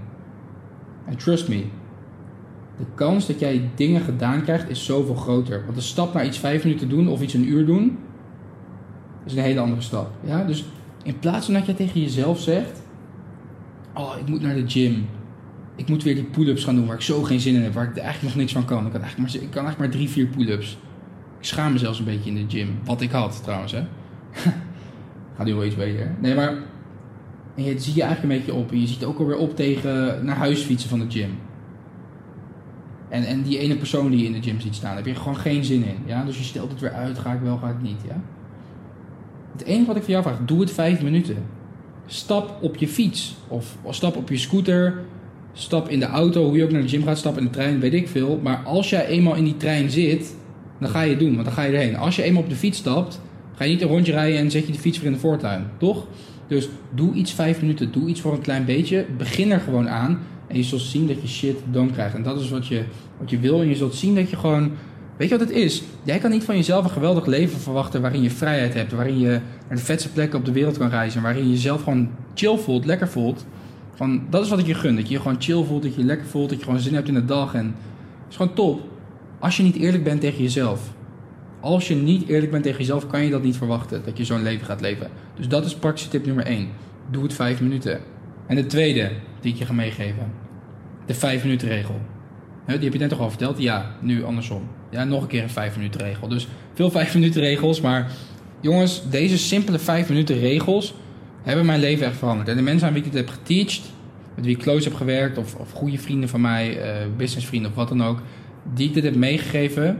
En 1.06 1.18
trust 1.18 1.48
me, 1.48 1.66
de 2.78 2.86
kans 2.96 3.28
dat 3.28 3.40
jij 3.40 3.70
dingen 3.76 4.02
gedaan 4.02 4.44
krijgt 4.44 4.70
is 4.70 4.86
zoveel 4.86 5.16
groter. 5.16 5.64
Want 5.64 5.76
de 5.76 5.84
stap 5.84 6.14
naar 6.14 6.26
iets 6.26 6.38
vijf 6.40 6.64
minuten 6.64 6.90
doen 6.90 7.08
of 7.08 7.22
iets 7.22 7.34
een 7.34 7.48
uur 7.48 7.66
doen, 7.66 7.98
is 9.26 9.34
een 9.34 9.44
hele 9.44 9.60
andere 9.60 9.82
stap. 9.82 10.12
Ja? 10.22 10.44
Dus 10.44 10.66
in 11.04 11.20
plaats 11.20 11.46
van 11.46 11.54
dat 11.54 11.66
je 11.66 11.74
tegen 11.74 12.02
jezelf 12.02 12.40
zegt, 12.40 12.82
oh, 13.94 14.14
ik 14.20 14.28
moet 14.28 14.42
naar 14.42 14.56
de 14.56 14.70
gym. 14.70 15.06
Ik 15.76 15.90
moet 15.90 16.04
weer 16.04 16.16
die 16.16 16.24
pull-ups 16.24 16.64
gaan 16.64 16.76
doen 16.76 16.86
waar 16.86 16.96
ik 16.96 17.02
zo 17.02 17.22
geen 17.22 17.40
zin 17.40 17.56
in 17.56 17.62
heb, 17.62 17.74
waar 17.74 17.90
ik 17.90 17.98
eigenlijk 17.98 18.24
nog 18.24 18.36
niks 18.36 18.54
van 18.54 18.66
kan. 18.66 18.86
Ik, 18.86 18.92
had 18.92 19.02
eigenlijk 19.02 19.34
maar, 19.34 19.42
ik 19.44 19.52
kan 19.52 19.66
eigenlijk 19.66 19.78
maar 19.78 19.90
drie, 19.90 20.10
vier 20.10 20.26
pull-ups. 20.26 20.78
Ik 21.40 21.46
schaam 21.46 21.72
me 21.72 21.78
zelfs 21.78 22.00
een 22.00 22.06
beetje 22.06 22.30
in 22.30 22.36
de 22.36 22.58
gym. 22.58 22.80
Wat 22.86 23.02
ik 23.02 23.12
had 23.12 23.44
trouwens, 23.44 23.72
hè. 23.72 23.84
Gaat 25.36 25.46
nu 25.46 25.54
wel 25.54 25.66
iets 25.66 25.76
beter. 25.76 26.16
Nee, 26.20 26.36
maar 26.36 26.54
en 27.56 27.64
je 27.64 27.80
zie 27.80 27.96
je 27.96 28.02
eigenlijk 28.02 28.34
een 28.34 28.40
beetje 28.40 28.62
op. 28.62 28.72
En 28.72 28.82
je 28.82 28.88
ziet 28.88 29.04
ook 29.04 29.20
alweer 29.20 29.38
op 29.38 29.56
tegen 29.56 30.26
naar 30.26 30.36
huis 30.36 30.62
fietsen 30.62 30.90
van 30.90 31.00
de 31.00 31.06
gym. 31.10 31.30
En, 33.10 33.26
en 33.26 33.42
die 33.42 33.58
ene 33.58 33.76
persoon 33.76 34.10
die 34.10 34.20
je 34.20 34.26
in 34.26 34.32
de 34.32 34.42
gym 34.42 34.60
ziet 34.60 34.76
staan, 34.76 34.96
daar 34.96 35.04
heb 35.04 35.14
je 35.14 35.20
gewoon 35.20 35.38
geen 35.38 35.66
zin 35.66 35.84
in. 35.84 35.98
Ja? 36.06 36.24
Dus 36.24 36.38
je 36.38 36.44
stelt 36.44 36.72
het 36.72 36.80
weer 36.80 36.94
uit, 36.94 37.20
ga 37.20 37.34
ik 37.34 37.40
wel, 37.42 37.58
ga 37.58 37.70
ik 37.70 37.82
niet. 37.82 38.02
Ja? 38.08 38.22
Het 39.52 39.64
enige 39.64 39.86
wat 39.86 39.96
ik 39.96 40.04
van 40.04 40.12
jou 40.12 40.24
vraag, 40.24 40.40
doe 40.46 40.60
het 40.60 40.72
vijf 40.72 41.02
minuten. 41.02 41.38
Stap 42.06 42.58
op 42.62 42.76
je 42.76 42.88
fiets. 42.88 43.36
Of, 43.48 43.78
of 43.82 43.96
stap 43.96 44.16
op 44.16 44.30
je 44.30 44.38
scooter. 44.38 45.02
Stap 45.54 45.90
in 45.90 46.00
de 46.00 46.06
auto, 46.06 46.44
hoe 46.44 46.58
je 46.58 46.64
ook 46.64 46.72
naar 46.72 46.82
de 46.82 46.88
gym 46.88 47.04
gaat, 47.04 47.18
stap 47.18 47.38
in 47.38 47.44
de 47.44 47.50
trein, 47.50 47.80
weet 47.80 47.94
ik 47.94 48.08
veel. 48.08 48.40
Maar 48.44 48.62
als 48.64 48.90
jij 48.90 49.06
eenmaal 49.06 49.36
in 49.36 49.44
die 49.44 49.58
trein 49.58 49.90
zit, 49.90 50.36
dan 50.80 50.90
ga 50.90 51.02
je 51.02 51.10
het 51.10 51.20
doen, 51.20 51.34
want 51.34 51.46
dan 51.46 51.54
ga 51.54 51.64
je 51.64 51.74
erheen. 51.74 51.96
Als 51.96 52.16
je 52.16 52.24
eenmaal 52.24 52.44
op 52.44 52.50
de 52.50 52.56
fiets 52.56 52.78
stapt, 52.78 53.22
ga 53.56 53.64
je 53.64 53.72
niet 53.72 53.82
een 53.82 53.88
rondje 53.88 54.12
rijden 54.12 54.40
en 54.40 54.52
zet 54.52 54.66
je 54.66 54.72
de 54.72 54.80
fiets 54.80 54.98
weer 54.98 55.08
in 55.08 55.14
de 55.14 55.20
voortuin, 55.20 55.68
toch? 55.78 56.06
Dus 56.48 56.70
doe 56.94 57.14
iets 57.14 57.34
vijf 57.34 57.62
minuten, 57.62 57.92
doe 57.92 58.10
iets 58.10 58.22
voor 58.22 58.34
een 58.34 58.42
klein 58.42 58.66
beetje. 58.66 59.06
Begin 59.18 59.52
er 59.52 59.60
gewoon 59.60 59.90
aan 59.90 60.20
en 60.48 60.58
je 60.58 60.64
zult 60.64 60.82
zien 60.82 61.08
dat 61.08 61.22
je 61.22 61.28
shit 61.28 61.58
dan 61.72 61.92
krijgt. 61.92 62.16
En 62.16 62.24
dat 62.24 62.40
is 62.40 62.50
wat 62.50 62.68
je, 62.68 62.84
wat 63.20 63.30
je 63.30 63.40
wil 63.40 63.62
en 63.62 63.68
je 63.68 63.76
zult 63.76 63.96
zien 63.96 64.16
dat 64.16 64.30
je 64.30 64.36
gewoon... 64.36 64.72
Weet 65.18 65.30
je 65.30 65.38
wat 65.38 65.48
het 65.48 65.58
is? 65.58 65.84
Jij 66.04 66.20
kan 66.20 66.32
niet 66.32 66.44
van 66.44 66.56
jezelf 66.56 66.84
een 66.84 66.90
geweldig 66.90 67.26
leven 67.26 67.60
verwachten 67.60 68.02
waarin 68.02 68.22
je 68.22 68.30
vrijheid 68.30 68.74
hebt. 68.74 68.92
Waarin 68.92 69.20
je 69.20 69.30
naar 69.68 69.78
de 69.78 69.84
vetste 69.84 70.12
plekken 70.12 70.40
op 70.40 70.46
de 70.46 70.52
wereld 70.52 70.78
kan 70.78 70.90
reizen. 70.90 71.22
Waarin 71.22 71.44
je 71.44 71.50
jezelf 71.50 71.84
gewoon 71.84 72.10
chill 72.34 72.58
voelt, 72.58 72.86
lekker 72.86 73.08
voelt. 73.08 73.46
Van, 73.96 74.24
dat 74.30 74.44
is 74.44 74.50
wat 74.50 74.60
ik 74.60 74.66
je 74.66 74.74
gun. 74.74 74.96
Dat 74.96 75.08
je 75.08 75.14
je 75.14 75.20
gewoon 75.20 75.42
chill 75.42 75.64
voelt, 75.64 75.84
dat 75.84 75.94
je 75.94 76.00
je 76.00 76.06
lekker 76.06 76.28
voelt, 76.28 76.50
dat 76.50 76.58
je 76.58 76.64
gewoon 76.64 76.80
zin 76.80 76.94
hebt 76.94 77.08
in 77.08 77.14
de 77.14 77.26
dag. 77.26 77.54
En 77.54 77.66
het 77.66 78.30
is 78.30 78.36
gewoon 78.36 78.54
top. 78.54 78.82
Als 79.40 79.58
je 79.58 79.64
niet 79.64 79.76
eerlijk 79.76 80.04
bent 80.04 80.22
tegen 80.22 80.44
jezelf. 80.44 80.94
Als 81.64 81.88
je 81.88 81.96
niet 81.96 82.28
eerlijk 82.28 82.52
bent 82.52 82.64
tegen 82.64 82.80
jezelf, 82.80 83.08
kan 83.08 83.24
je 83.24 83.30
dat 83.30 83.44
niet 83.44 83.58
verwachten. 83.58 84.02
Dat 84.06 84.18
je 84.18 84.26
zo'n 84.26 84.44
leven 84.44 84.66
gaat 84.66 84.82
leven. 84.82 85.08
Dus 85.36 85.48
dat 85.48 85.66
is 85.66 85.76
praktische 85.76 86.10
tip 86.10 86.26
nummer 86.26 86.46
1. 86.46 86.68
Doe 87.12 87.24
het 87.24 87.34
5 87.34 87.62
minuten. 87.62 88.00
En 88.48 88.56
de 88.56 88.66
tweede 88.66 89.12
die 89.40 89.54
ik 89.54 89.60
je 89.60 89.66
ga 89.66 89.74
meegeven. 89.74 90.32
De 91.06 91.14
5 91.14 91.44
minuten 91.44 91.68
regel. 91.68 92.02
Die 92.66 92.78
heb 92.80 92.94
je 92.94 93.00
net 93.00 93.10
toch 93.10 93.20
al 93.20 93.30
verteld? 93.30 93.62
Ja, 93.62 93.96
nu 94.00 94.24
andersom. 94.24 94.62
Ja, 94.90 95.04
nog 95.04 95.22
een 95.22 95.28
keer 95.28 95.44
een 95.44 95.50
5 95.50 95.76
minuten 95.76 96.02
regel. 96.02 96.28
Dus 96.28 96.48
veel 96.74 96.92
5 96.92 97.14
minuten 97.20 97.42
regels. 97.42 97.82
Maar 97.82 98.12
jongens, 98.62 99.10
deze 99.10 99.38
simpele 99.38 99.80
5 99.80 100.10
minuten 100.10 100.40
regels 100.40 100.94
hebben 101.42 101.66
mijn 101.66 101.80
leven 101.80 102.06
echt 102.06 102.18
veranderd. 102.18 102.48
En 102.48 102.56
de 102.56 102.62
mensen 102.62 102.88
aan 102.88 102.94
wie 102.94 103.04
ik 103.04 103.12
het 103.12 103.18
heb 103.18 103.30
geteacht, 103.30 103.82
met 104.36 104.46
wie 104.46 104.56
ik 104.56 104.62
close 104.62 104.88
heb 104.88 104.98
gewerkt, 104.98 105.38
of, 105.38 105.56
of 105.56 105.72
goede 105.72 105.98
vrienden 105.98 106.30
van 106.30 106.42
mij, 106.42 106.78
uh, 106.78 107.08
businessvrienden 107.18 107.70
of 107.72 107.78
wat 107.78 107.88
dan 107.88 108.04
ook, 108.04 108.22
die 108.74 108.88
ik 108.88 108.94
dit 108.94 109.04
heb 109.04 109.16
meegegeven. 109.16 110.00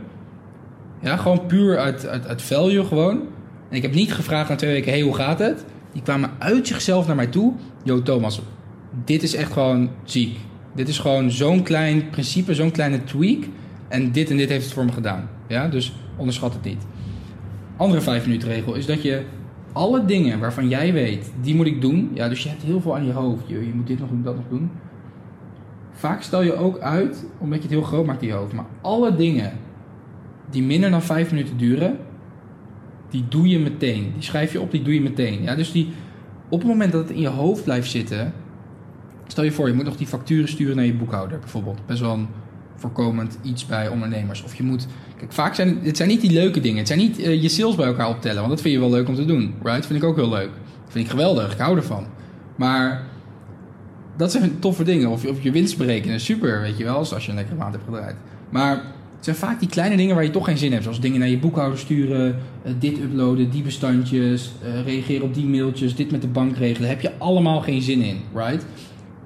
Ja, 1.04 1.16
gewoon 1.16 1.46
puur 1.46 1.78
uit, 1.78 2.06
uit, 2.06 2.26
uit 2.26 2.42
value 2.42 2.84
gewoon. 2.84 3.20
En 3.68 3.76
ik 3.76 3.82
heb 3.82 3.94
niet 3.94 4.12
gevraagd 4.12 4.48
na 4.48 4.54
twee 4.54 4.72
weken, 4.72 4.92
hey, 4.92 5.00
hoe 5.00 5.14
gaat 5.14 5.38
het? 5.38 5.64
Die 5.92 6.02
kwamen 6.02 6.30
uit 6.38 6.66
zichzelf 6.66 7.06
naar 7.06 7.16
mij 7.16 7.26
toe. 7.26 7.52
Yo, 7.82 8.02
Thomas, 8.02 8.40
dit 9.04 9.22
is 9.22 9.34
echt 9.34 9.52
gewoon 9.52 9.90
ziek. 10.04 10.38
Dit 10.74 10.88
is 10.88 10.98
gewoon 10.98 11.30
zo'n 11.30 11.62
klein 11.62 12.10
principe, 12.10 12.54
zo'n 12.54 12.70
kleine 12.70 13.04
tweak. 13.04 13.38
En 13.88 14.12
dit 14.12 14.30
en 14.30 14.36
dit 14.36 14.48
heeft 14.48 14.64
het 14.64 14.74
voor 14.74 14.84
me 14.84 14.92
gedaan. 14.92 15.28
Ja, 15.48 15.68
dus 15.68 15.94
onderschat 16.16 16.52
het 16.52 16.64
niet. 16.64 16.82
Andere 17.76 18.00
vijf 18.00 18.26
minuten 18.26 18.48
regel 18.48 18.74
is 18.74 18.86
dat 18.86 19.02
je 19.02 19.22
alle 19.72 20.04
dingen 20.04 20.40
waarvan 20.40 20.68
jij 20.68 20.92
weet, 20.92 21.32
die 21.40 21.54
moet 21.54 21.66
ik 21.66 21.80
doen. 21.80 22.10
Ja, 22.14 22.28
dus 22.28 22.42
je 22.42 22.48
hebt 22.48 22.62
heel 22.62 22.80
veel 22.80 22.96
aan 22.96 23.06
je 23.06 23.12
hoofd. 23.12 23.42
Je, 23.46 23.66
je 23.66 23.74
moet 23.74 23.86
dit 23.86 23.98
nog 23.98 24.08
doen, 24.08 24.22
dat 24.22 24.36
nog 24.36 24.48
doen. 24.48 24.70
Vaak 25.92 26.22
stel 26.22 26.42
je 26.42 26.56
ook 26.56 26.78
uit, 26.78 27.24
omdat 27.38 27.56
je 27.56 27.64
het 27.64 27.72
heel 27.72 27.82
groot 27.82 28.06
maakt 28.06 28.22
in 28.22 28.28
je 28.28 28.34
hoofd. 28.34 28.52
Maar 28.52 28.66
alle 28.80 29.16
dingen 29.16 29.52
die 30.50 30.62
minder 30.62 30.90
dan 30.90 31.02
vijf 31.02 31.30
minuten 31.30 31.56
duren, 31.56 31.96
die 33.10 33.24
doe 33.28 33.48
je 33.48 33.58
meteen. 33.58 34.12
Die 34.12 34.22
schrijf 34.22 34.52
je 34.52 34.60
op, 34.60 34.70
die 34.70 34.82
doe 34.82 34.94
je 34.94 35.00
meteen. 35.00 35.42
Ja, 35.42 35.54
dus 35.54 35.72
die, 35.72 35.92
op 36.48 36.58
het 36.58 36.68
moment 36.68 36.92
dat 36.92 37.08
het 37.08 37.16
in 37.16 37.20
je 37.20 37.28
hoofd 37.28 37.64
blijft 37.64 37.90
zitten, 37.90 38.32
stel 39.26 39.44
je 39.44 39.52
voor, 39.52 39.68
je 39.68 39.74
moet 39.74 39.84
nog 39.84 39.96
die 39.96 40.06
facturen 40.06 40.48
sturen 40.48 40.76
naar 40.76 40.84
je 40.84 40.94
boekhouder 40.94 41.38
bijvoorbeeld. 41.38 41.86
Best 41.86 42.00
wel 42.00 42.12
een 42.12 42.28
voorkomend 42.76 43.38
iets 43.42 43.66
bij 43.66 43.88
ondernemers. 43.88 44.42
Of 44.42 44.54
je 44.54 44.62
moet, 44.62 44.86
kijk, 45.16 45.32
vaak 45.32 45.54
zijn 45.54 45.78
het 45.82 45.96
zijn 45.96 46.08
niet 46.08 46.20
die 46.20 46.32
leuke 46.32 46.60
dingen. 46.60 46.78
Het 46.78 46.86
zijn 46.86 46.98
niet 46.98 47.18
uh, 47.18 47.42
je 47.42 47.48
sales 47.48 47.74
bij 47.74 47.86
elkaar 47.86 48.08
optellen, 48.08 48.38
want 48.38 48.50
dat 48.50 48.60
vind 48.60 48.74
je 48.74 48.80
wel 48.80 48.90
leuk 48.90 49.08
om 49.08 49.14
te 49.14 49.24
doen. 49.24 49.54
Right? 49.62 49.86
Vind 49.86 50.02
ik 50.02 50.08
ook 50.08 50.16
heel 50.16 50.28
leuk. 50.28 50.50
Vind 50.88 51.04
ik 51.04 51.10
geweldig, 51.10 51.52
ik 51.52 51.58
hou 51.58 51.76
ervan. 51.76 52.06
Maar 52.56 53.02
dat 54.16 54.32
zijn 54.32 54.58
toffe 54.58 54.84
dingen. 54.84 55.08
Of, 55.08 55.26
of 55.26 55.42
je 55.42 55.50
winst 55.50 55.78
berekenen, 55.78 56.20
super, 56.20 56.60
weet 56.60 56.78
je 56.78 56.84
wel, 56.84 56.96
als 56.96 57.24
je 57.24 57.30
een 57.30 57.36
lekkere 57.36 57.56
maand 57.56 57.72
hebt 57.72 57.84
gedraaid. 57.84 58.16
Maar 58.50 58.82
het 59.26 59.36
zijn 59.36 59.50
vaak 59.50 59.60
die 59.60 59.68
kleine 59.68 59.96
dingen 59.96 60.14
waar 60.14 60.24
je 60.24 60.30
toch 60.30 60.44
geen 60.44 60.58
zin 60.58 60.70
hebt. 60.70 60.82
Zoals 60.82 61.00
dingen 61.00 61.18
naar 61.18 61.28
je 61.28 61.38
boekhouder 61.38 61.78
sturen, 61.78 62.38
uh, 62.66 62.72
dit 62.78 62.98
uploaden, 62.98 63.50
die 63.50 63.62
bestandjes, 63.62 64.52
uh, 64.64 64.84
reageren 64.84 65.22
op 65.22 65.34
die 65.34 65.46
mailtjes, 65.46 65.94
dit 65.94 66.10
met 66.10 66.20
de 66.20 66.28
bank 66.28 66.56
regelen. 66.56 66.88
Heb 66.88 67.00
je 67.00 67.18
allemaal 67.18 67.60
geen 67.60 67.82
zin 67.82 68.02
in, 68.02 68.20
right? 68.34 68.66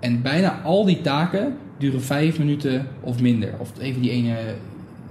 En 0.00 0.22
bijna 0.22 0.60
al 0.62 0.84
die 0.84 1.00
taken 1.00 1.56
duren 1.78 2.02
vijf 2.02 2.38
minuten 2.38 2.86
of 3.00 3.20
minder. 3.20 3.54
Of 3.58 3.72
even 3.78 4.02
die 4.02 4.10
ene, 4.10 4.36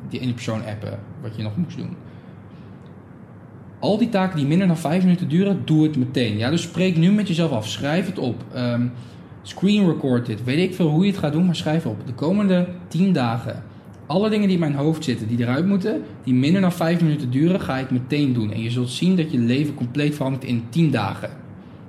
die 0.10 0.19
ene 0.19 0.34
persoon 0.34 0.65
appen, 0.65 1.00
wat 1.21 1.36
je 1.36 1.43
nog 1.43 1.58
moest 1.58 1.78
doen. 1.78 1.95
Al 3.80 3.97
die 3.97 4.10
taken 4.10 4.38
die 4.38 4.47
minder 4.47 4.67
dan 4.67 4.78
vijf 4.78 5.04
minuten 5.04 5.30
duren, 5.30 5.62
doe 5.65 5.84
het 5.84 5.97
meteen. 5.97 6.38
Ja, 6.38 6.50
dus 6.50 6.62
spreek 6.62 6.97
nu 6.97 7.12
met 7.12 7.28
jezelf 7.28 7.52
af. 7.52 7.67
Schrijf 7.67 8.06
het 8.06 8.19
op. 8.19 8.43
Um, 8.56 8.91
screen 9.41 9.86
record 9.86 10.26
dit. 10.26 10.43
Weet 10.43 10.69
ik 10.69 10.76
veel 10.76 10.89
hoe 10.89 11.06
je 11.06 11.12
het 11.12 11.19
gaat 11.19 11.34
doen, 11.34 11.45
maar 11.45 11.56
schrijf 11.56 11.86
op. 11.86 12.06
De 12.06 12.13
komende 12.13 12.67
tien 12.88 13.13
dagen 13.13 13.63
alle 14.08 14.30
dingen 14.30 14.46
die 14.46 14.54
in 14.54 14.60
mijn 14.60 14.76
hoofd 14.76 15.04
zitten, 15.04 15.28
die 15.28 15.39
eruit 15.39 15.65
moeten, 15.65 16.02
die 16.24 16.34
minder 16.34 16.62
dan 16.62 16.72
5 16.72 17.02
minuten 17.02 17.32
duren, 17.32 17.62
ga 17.62 17.78
ik 17.78 17.91
meteen 17.91 18.34
doen. 18.34 18.52
En 18.52 18.62
je 18.62 18.70
zult 18.70 18.89
zien 18.89 19.15
dat 19.15 19.32
je 19.32 19.38
leven 19.38 19.74
compleet 19.74 20.15
verandert 20.15 20.43
in 20.43 20.63
10 20.70 20.91
dagen. 20.91 21.30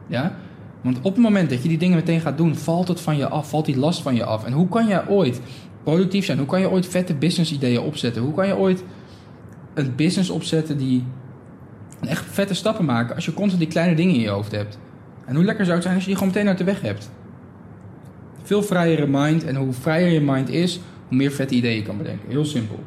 Ja? 0.07 0.37
Want 0.81 0.99
op 0.99 1.15
het 1.15 1.23
moment 1.23 1.51
dat 1.51 1.63
je 1.63 1.69
die 1.69 1.79
dingen 1.79 1.97
meteen 1.97 2.21
gaat 2.21 2.37
doen, 2.37 2.57
valt 2.57 2.89
het 2.89 3.01
van 3.01 3.17
je 3.17 3.29
af, 3.29 3.49
valt 3.49 3.65
die 3.65 3.79
last 3.79 4.03
van 4.03 4.15
je 4.15 4.25
af. 4.25 4.45
En 4.45 4.53
hoe 4.53 4.69
kan 4.69 4.87
je 4.87 5.09
ooit 5.09 5.41
productief 5.83 6.25
zijn? 6.25 6.39
Hoe 6.39 6.47
kan 6.47 6.61
je 6.61 6.71
ooit 6.71 6.87
vette 6.87 7.15
business 7.15 7.53
ideeën 7.53 7.81
opzetten? 7.81 8.23
Hoe 8.23 8.35
kan 8.35 8.47
je 8.47 8.57
ooit 8.57 8.85
een 9.75 9.95
business 9.97 10.31
opzetten 10.31 10.79
die 10.79 11.05
echt 12.01 12.25
vette 12.31 12.55
stappen 12.55 12.85
maken 12.85 13.15
als 13.15 13.25
je 13.25 13.35
constant 13.35 13.61
die 13.61 13.71
kleine 13.71 13.95
dingen 13.95 14.15
in 14.15 14.21
je 14.21 14.29
hoofd 14.29 14.53
hebt? 14.53 14.79
En 15.25 15.35
hoe 15.35 15.45
lekker 15.45 15.65
zou 15.65 15.75
het 15.75 15.85
zijn 15.85 15.95
als 15.95 16.05
je 16.05 16.11
die 16.11 16.19
gewoon 16.19 16.35
meteen 16.35 16.49
uit 16.49 16.59
de 16.59 16.65
weg 16.65 16.81
hebt? 16.81 17.11
Veel 18.43 18.63
vrijere 18.63 19.07
mind 19.07 19.45
en 19.45 19.57
hoe 19.57 19.73
vrijer 19.73 20.09
je 20.09 20.21
mind 20.21 20.49
is, 20.49 20.81
hoe 21.09 21.17
meer 21.17 21.31
vette 21.31 21.55
ideeën 21.55 21.83
kan 21.85 21.97
bedenken. 21.97 22.29
Heel 22.29 22.45
simpel. 22.45 22.79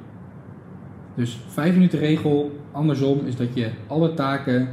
Dus 1.16 1.40
5 1.48 1.74
minuten 1.74 2.00
regel, 2.00 2.60
andersom, 2.72 3.26
is 3.26 3.36
dat 3.36 3.48
je 3.54 3.70
alle 3.88 4.14
taken 4.14 4.70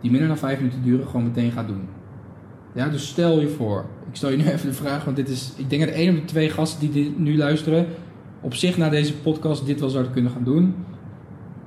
die 0.00 0.10
minder 0.10 0.28
dan 0.28 0.38
5 0.38 0.58
minuten 0.58 0.82
duren, 0.82 1.06
gewoon 1.06 1.24
meteen 1.24 1.52
gaat 1.52 1.66
doen. 1.66 1.88
Ja, 2.72 2.88
dus 2.88 3.08
stel 3.08 3.40
je 3.40 3.48
voor, 3.48 3.84
ik 4.08 4.16
stel 4.16 4.30
je 4.30 4.36
nu 4.36 4.44
even 4.52 4.68
de 4.68 4.74
vraag, 4.74 5.04
want 5.04 5.16
dit 5.16 5.28
is, 5.28 5.52
ik 5.56 5.70
denk 5.70 5.84
dat 5.84 5.94
één 5.94 6.10
op 6.10 6.20
de 6.20 6.24
twee 6.24 6.50
gasten 6.50 6.90
die 6.90 7.14
nu 7.16 7.36
luisteren, 7.36 7.86
op 8.40 8.54
zich 8.54 8.76
na 8.76 8.88
deze 8.88 9.14
podcast 9.16 9.66
dit 9.66 9.80
wel 9.80 9.88
zouden 9.88 10.12
kunnen 10.12 10.32
gaan 10.32 10.44
doen. 10.44 10.74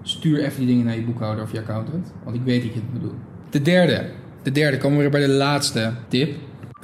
Stuur 0.01 0.43
even 0.43 0.57
die 0.57 0.67
dingen 0.67 0.85
naar 0.85 0.95
je 0.95 1.03
boekhouder 1.03 1.43
of 1.43 1.51
je 1.51 1.59
accountant, 1.59 2.13
want 2.23 2.35
ik 2.35 2.41
weet 2.43 2.61
dat 2.61 2.73
je 2.73 2.79
het 2.79 2.93
moet 2.93 3.01
doen. 3.01 3.17
De 3.49 3.61
derde, 3.61 4.09
de 4.41 4.51
derde, 4.51 4.77
komen 4.77 4.97
we 4.97 5.01
weer 5.01 5.11
bij 5.11 5.27
de 5.27 5.33
laatste 5.33 5.93
tip. 6.07 6.35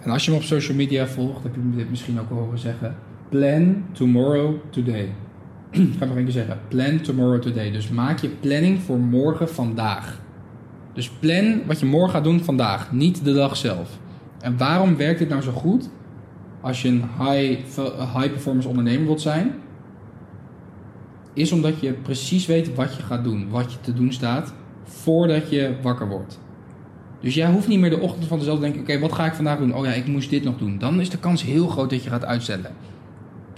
En 0.02 0.12
als 0.12 0.26
je 0.26 0.32
me 0.32 0.38
op 0.38 0.44
social 0.44 0.78
media 0.78 1.08
volgt, 1.08 1.44
heb 1.44 1.56
je 1.56 1.62
dit 1.76 1.90
misschien 1.90 2.20
ook 2.20 2.30
al 2.30 2.38
horen 2.38 2.60
zeggen. 2.60 2.96
Plan 3.30 3.86
tomorrow 3.92 4.56
today. 4.70 5.14
Ik 5.72 5.94
ga 6.00 6.06
nog 6.06 6.16
een 6.16 6.32
zeggen. 6.32 6.60
Plan 6.68 7.02
tomorrow 7.02 7.42
today. 7.42 7.72
Dus 7.72 7.90
maak 7.90 8.20
je 8.20 8.30
planning 8.30 8.80
voor 8.80 9.00
morgen 9.00 9.50
vandaag. 9.50 10.20
Dus 10.94 11.10
plan 11.10 11.62
wat 11.66 11.80
je 11.80 11.86
morgen 11.86 12.12
gaat 12.12 12.24
doen 12.24 12.40
vandaag, 12.40 12.92
niet 12.92 13.24
de 13.24 13.34
dag 13.34 13.58
zelf. 13.58 14.00
En 14.40 14.58
waarom 14.58 14.96
werkt 14.96 15.20
dit 15.20 15.30
nou 15.30 15.42
zo 15.42 15.52
goed? 15.52 15.90
Als 16.62 16.82
je 16.82 16.88
een 16.88 17.04
high, 17.20 17.60
high 18.16 18.32
performance 18.32 18.68
ondernemer 18.68 19.06
wilt 19.06 19.22
zijn, 19.22 19.56
is 21.34 21.52
omdat 21.52 21.80
je 21.80 21.94
precies 21.94 22.46
weet 22.46 22.76
wat 22.76 22.96
je 22.96 23.04
gaat 23.04 23.24
doen, 23.24 23.50
wat 23.50 23.72
je 23.72 23.80
te 23.82 23.94
doen 23.94 24.12
staat, 24.12 24.54
voordat 24.84 25.50
je 25.50 25.76
wakker 25.82 26.08
wordt. 26.08 26.40
Dus 27.20 27.34
jij 27.34 27.52
hoeft 27.52 27.68
niet 27.68 27.80
meer 27.80 27.90
de 27.90 28.00
ochtend 28.00 28.26
van 28.26 28.38
dezelfde 28.38 28.66
te 28.66 28.72
denken: 28.72 28.94
oké, 28.94 29.02
wat 29.02 29.18
ga 29.18 29.26
ik 29.26 29.34
vandaag 29.34 29.58
doen? 29.58 29.76
Oh 29.76 29.86
ja, 29.86 29.92
ik 29.92 30.08
moest 30.08 30.30
dit 30.30 30.44
nog 30.44 30.58
doen. 30.58 30.78
Dan 30.78 31.00
is 31.00 31.10
de 31.10 31.18
kans 31.18 31.44
heel 31.44 31.68
groot 31.68 31.90
dat 31.90 32.04
je 32.04 32.10
gaat 32.10 32.26
uitstellen. 32.26 32.72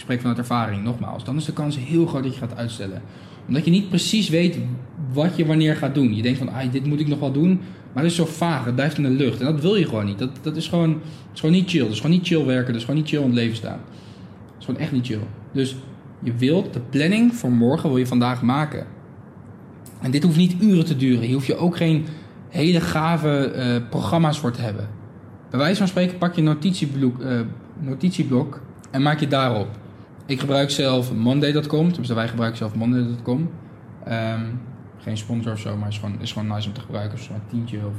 Spreek 0.09 0.23
vanuit 0.23 0.39
ervaring, 0.39 0.83
nogmaals. 0.83 1.23
Dan 1.23 1.37
is 1.37 1.45
de 1.45 1.53
kans 1.53 1.77
heel 1.77 2.05
groot 2.05 2.23
dat 2.23 2.33
je 2.33 2.39
gaat 2.39 2.55
uitstellen. 2.55 3.01
Omdat 3.47 3.65
je 3.65 3.71
niet 3.71 3.89
precies 3.89 4.29
weet 4.29 4.57
wat 5.13 5.35
je 5.37 5.45
wanneer 5.45 5.75
gaat 5.75 5.95
doen. 5.95 6.15
Je 6.15 6.21
denkt 6.21 6.37
van, 6.37 6.49
ah, 6.49 6.71
dit 6.71 6.85
moet 6.85 6.99
ik 6.99 7.07
nog 7.07 7.19
wel 7.19 7.31
doen. 7.31 7.59
Maar 7.93 8.03
het 8.03 8.11
is 8.11 8.17
zo 8.17 8.25
vaag, 8.25 8.65
het 8.65 8.75
blijft 8.75 8.97
in 8.97 9.03
de 9.03 9.09
lucht. 9.09 9.39
En 9.39 9.45
dat 9.45 9.61
wil 9.61 9.75
je 9.75 9.85
gewoon 9.85 10.05
niet. 10.05 10.19
Dat, 10.19 10.29
dat 10.41 10.55
is, 10.55 10.67
gewoon, 10.67 11.01
is 11.33 11.39
gewoon 11.39 11.55
niet 11.55 11.69
chill. 11.69 11.81
Dat 11.81 11.91
is 11.91 11.99
gewoon 11.99 12.15
niet 12.15 12.27
chill 12.27 12.45
werken. 12.45 12.67
Dat 12.67 12.75
is 12.75 12.81
gewoon 12.81 12.99
niet 12.99 13.09
chill 13.09 13.19
in 13.19 13.25
het 13.25 13.35
leven 13.35 13.55
staan. 13.55 13.79
Dat 14.45 14.55
is 14.59 14.65
gewoon 14.65 14.79
echt 14.79 14.91
niet 14.91 15.05
chill. 15.05 15.19
Dus 15.51 15.75
je 16.23 16.33
wilt 16.33 16.73
de 16.73 16.81
planning 16.89 17.35
voor 17.35 17.51
morgen 17.51 17.89
wil 17.89 17.97
je 17.97 18.07
vandaag 18.07 18.41
maken. 18.41 18.85
En 20.01 20.11
dit 20.11 20.23
hoeft 20.23 20.37
niet 20.37 20.61
uren 20.61 20.85
te 20.85 20.95
duren. 20.95 21.23
Hier 21.23 21.33
hoef 21.33 21.47
je 21.47 21.55
ook 21.55 21.77
geen 21.77 22.05
hele 22.47 22.81
gave 22.81 23.53
uh, 23.55 23.89
programma's 23.89 24.39
voor 24.39 24.51
te 24.51 24.61
hebben. 24.61 24.87
Bij 25.49 25.59
wijze 25.59 25.77
van 25.77 25.87
spreken 25.87 26.17
pak 26.17 26.35
je 26.35 26.41
een 26.41 26.47
eh, 27.19 27.39
notitieblok 27.79 28.61
en 28.91 29.01
maak 29.01 29.19
je 29.19 29.27
daarop. 29.27 29.78
Ik 30.29 30.39
gebruik 30.39 30.69
zelf 30.69 31.13
Monday.com, 31.13 31.87
tenminste 31.87 32.13
wij 32.13 32.27
gebruiken 32.27 32.57
zelf 32.57 32.75
Monday.com. 32.75 33.49
Ehm, 34.05 34.45
geen 34.97 35.17
sponsor 35.17 35.51
of 35.51 35.59
zo, 35.59 35.77
maar 35.77 35.87
is 35.87 35.97
gewoon, 35.97 36.21
is 36.21 36.31
gewoon 36.31 36.47
nice 36.47 36.67
om 36.67 36.73
te 36.73 36.81
gebruiken. 36.81 37.19
Zo'n 37.19 37.41
tientje 37.49 37.77
of 37.77 37.93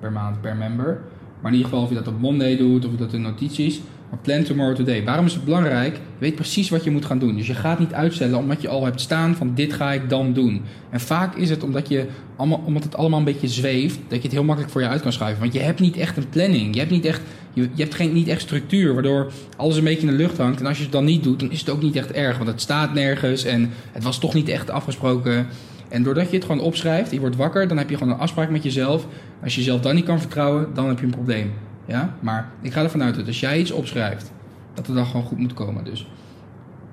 per 0.00 0.12
maand 0.12 0.40
per 0.40 0.56
member. 0.56 1.00
Maar 1.40 1.50
in 1.50 1.56
ieder 1.56 1.70
geval 1.70 1.84
of 1.84 1.88
je 1.88 1.94
dat 1.94 2.08
op 2.08 2.20
Monday 2.20 2.56
doet 2.56 2.86
of 2.86 2.92
dat 2.92 3.12
in 3.12 3.22
notities. 3.22 3.80
Plan 4.22 4.42
tomorrow 4.42 4.76
today. 4.76 5.04
Waarom 5.04 5.26
is 5.26 5.34
het 5.34 5.44
belangrijk? 5.44 5.94
Je 5.94 6.00
weet 6.18 6.34
precies 6.34 6.68
wat 6.70 6.84
je 6.84 6.90
moet 6.90 7.04
gaan 7.04 7.18
doen. 7.18 7.36
Dus 7.36 7.46
je 7.46 7.54
gaat 7.54 7.78
niet 7.78 7.92
uitstellen 7.92 8.38
omdat 8.38 8.62
je 8.62 8.68
al 8.68 8.84
hebt 8.84 9.00
staan 9.00 9.34
van 9.34 9.54
dit 9.54 9.72
ga 9.72 9.92
ik 9.92 10.08
dan 10.08 10.32
doen. 10.32 10.62
En 10.90 11.00
vaak 11.00 11.34
is 11.36 11.50
het 11.50 11.62
omdat, 11.62 11.88
je 11.88 12.06
allemaal, 12.36 12.62
omdat 12.66 12.84
het 12.84 12.96
allemaal 12.96 13.18
een 13.18 13.24
beetje 13.24 13.48
zweeft, 13.48 13.98
dat 14.08 14.16
je 14.16 14.22
het 14.22 14.32
heel 14.32 14.44
makkelijk 14.44 14.72
voor 14.72 14.80
je 14.80 14.88
uit 14.88 15.02
kan 15.02 15.12
schuiven. 15.12 15.40
Want 15.40 15.52
je 15.52 15.60
hebt 15.60 15.80
niet 15.80 15.96
echt 15.96 16.16
een 16.16 16.28
planning. 16.28 16.74
Je 16.74 16.80
hebt 16.80 16.92
niet 16.92 17.04
echt, 17.04 17.20
je, 17.52 17.62
je 17.74 17.82
hebt 17.82 17.94
geen, 17.94 18.12
niet 18.12 18.28
echt 18.28 18.40
structuur, 18.40 18.94
waardoor 18.94 19.32
alles 19.56 19.76
een 19.76 19.84
beetje 19.84 20.06
in 20.06 20.12
de 20.12 20.22
lucht 20.22 20.38
hangt. 20.38 20.60
En 20.60 20.66
als 20.66 20.76
je 20.76 20.82
het 20.82 20.92
dan 20.92 21.04
niet 21.04 21.22
doet, 21.22 21.40
dan 21.40 21.50
is 21.50 21.60
het 21.60 21.70
ook 21.70 21.82
niet 21.82 21.96
echt 21.96 22.12
erg. 22.12 22.36
Want 22.36 22.48
het 22.48 22.60
staat 22.60 22.94
nergens 22.94 23.44
en 23.44 23.70
het 23.92 24.02
was 24.02 24.18
toch 24.18 24.34
niet 24.34 24.48
echt 24.48 24.70
afgesproken. 24.70 25.46
En 25.88 26.02
doordat 26.02 26.30
je 26.30 26.36
het 26.36 26.44
gewoon 26.44 26.60
opschrijft, 26.60 27.10
je 27.10 27.20
wordt 27.20 27.36
wakker, 27.36 27.68
dan 27.68 27.78
heb 27.78 27.90
je 27.90 27.96
gewoon 27.96 28.12
een 28.12 28.18
afspraak 28.18 28.50
met 28.50 28.62
jezelf. 28.62 29.06
Als 29.42 29.54
je 29.54 29.60
jezelf 29.60 29.80
dan 29.80 29.94
niet 29.94 30.04
kan 30.04 30.20
vertrouwen, 30.20 30.68
dan 30.74 30.88
heb 30.88 30.98
je 30.98 31.04
een 31.04 31.10
probleem. 31.10 31.52
Ja? 31.86 32.14
Maar 32.20 32.48
ik 32.60 32.72
ga 32.72 32.82
ervan 32.82 33.02
uit 33.02 33.14
dat 33.14 33.26
als 33.26 33.40
jij 33.40 33.58
iets 33.58 33.70
opschrijft, 33.70 34.32
dat 34.74 34.86
het 34.86 34.96
dan 34.96 35.06
gewoon 35.06 35.26
goed 35.26 35.38
moet 35.38 35.54
komen. 35.54 35.84
Dus 35.84 36.06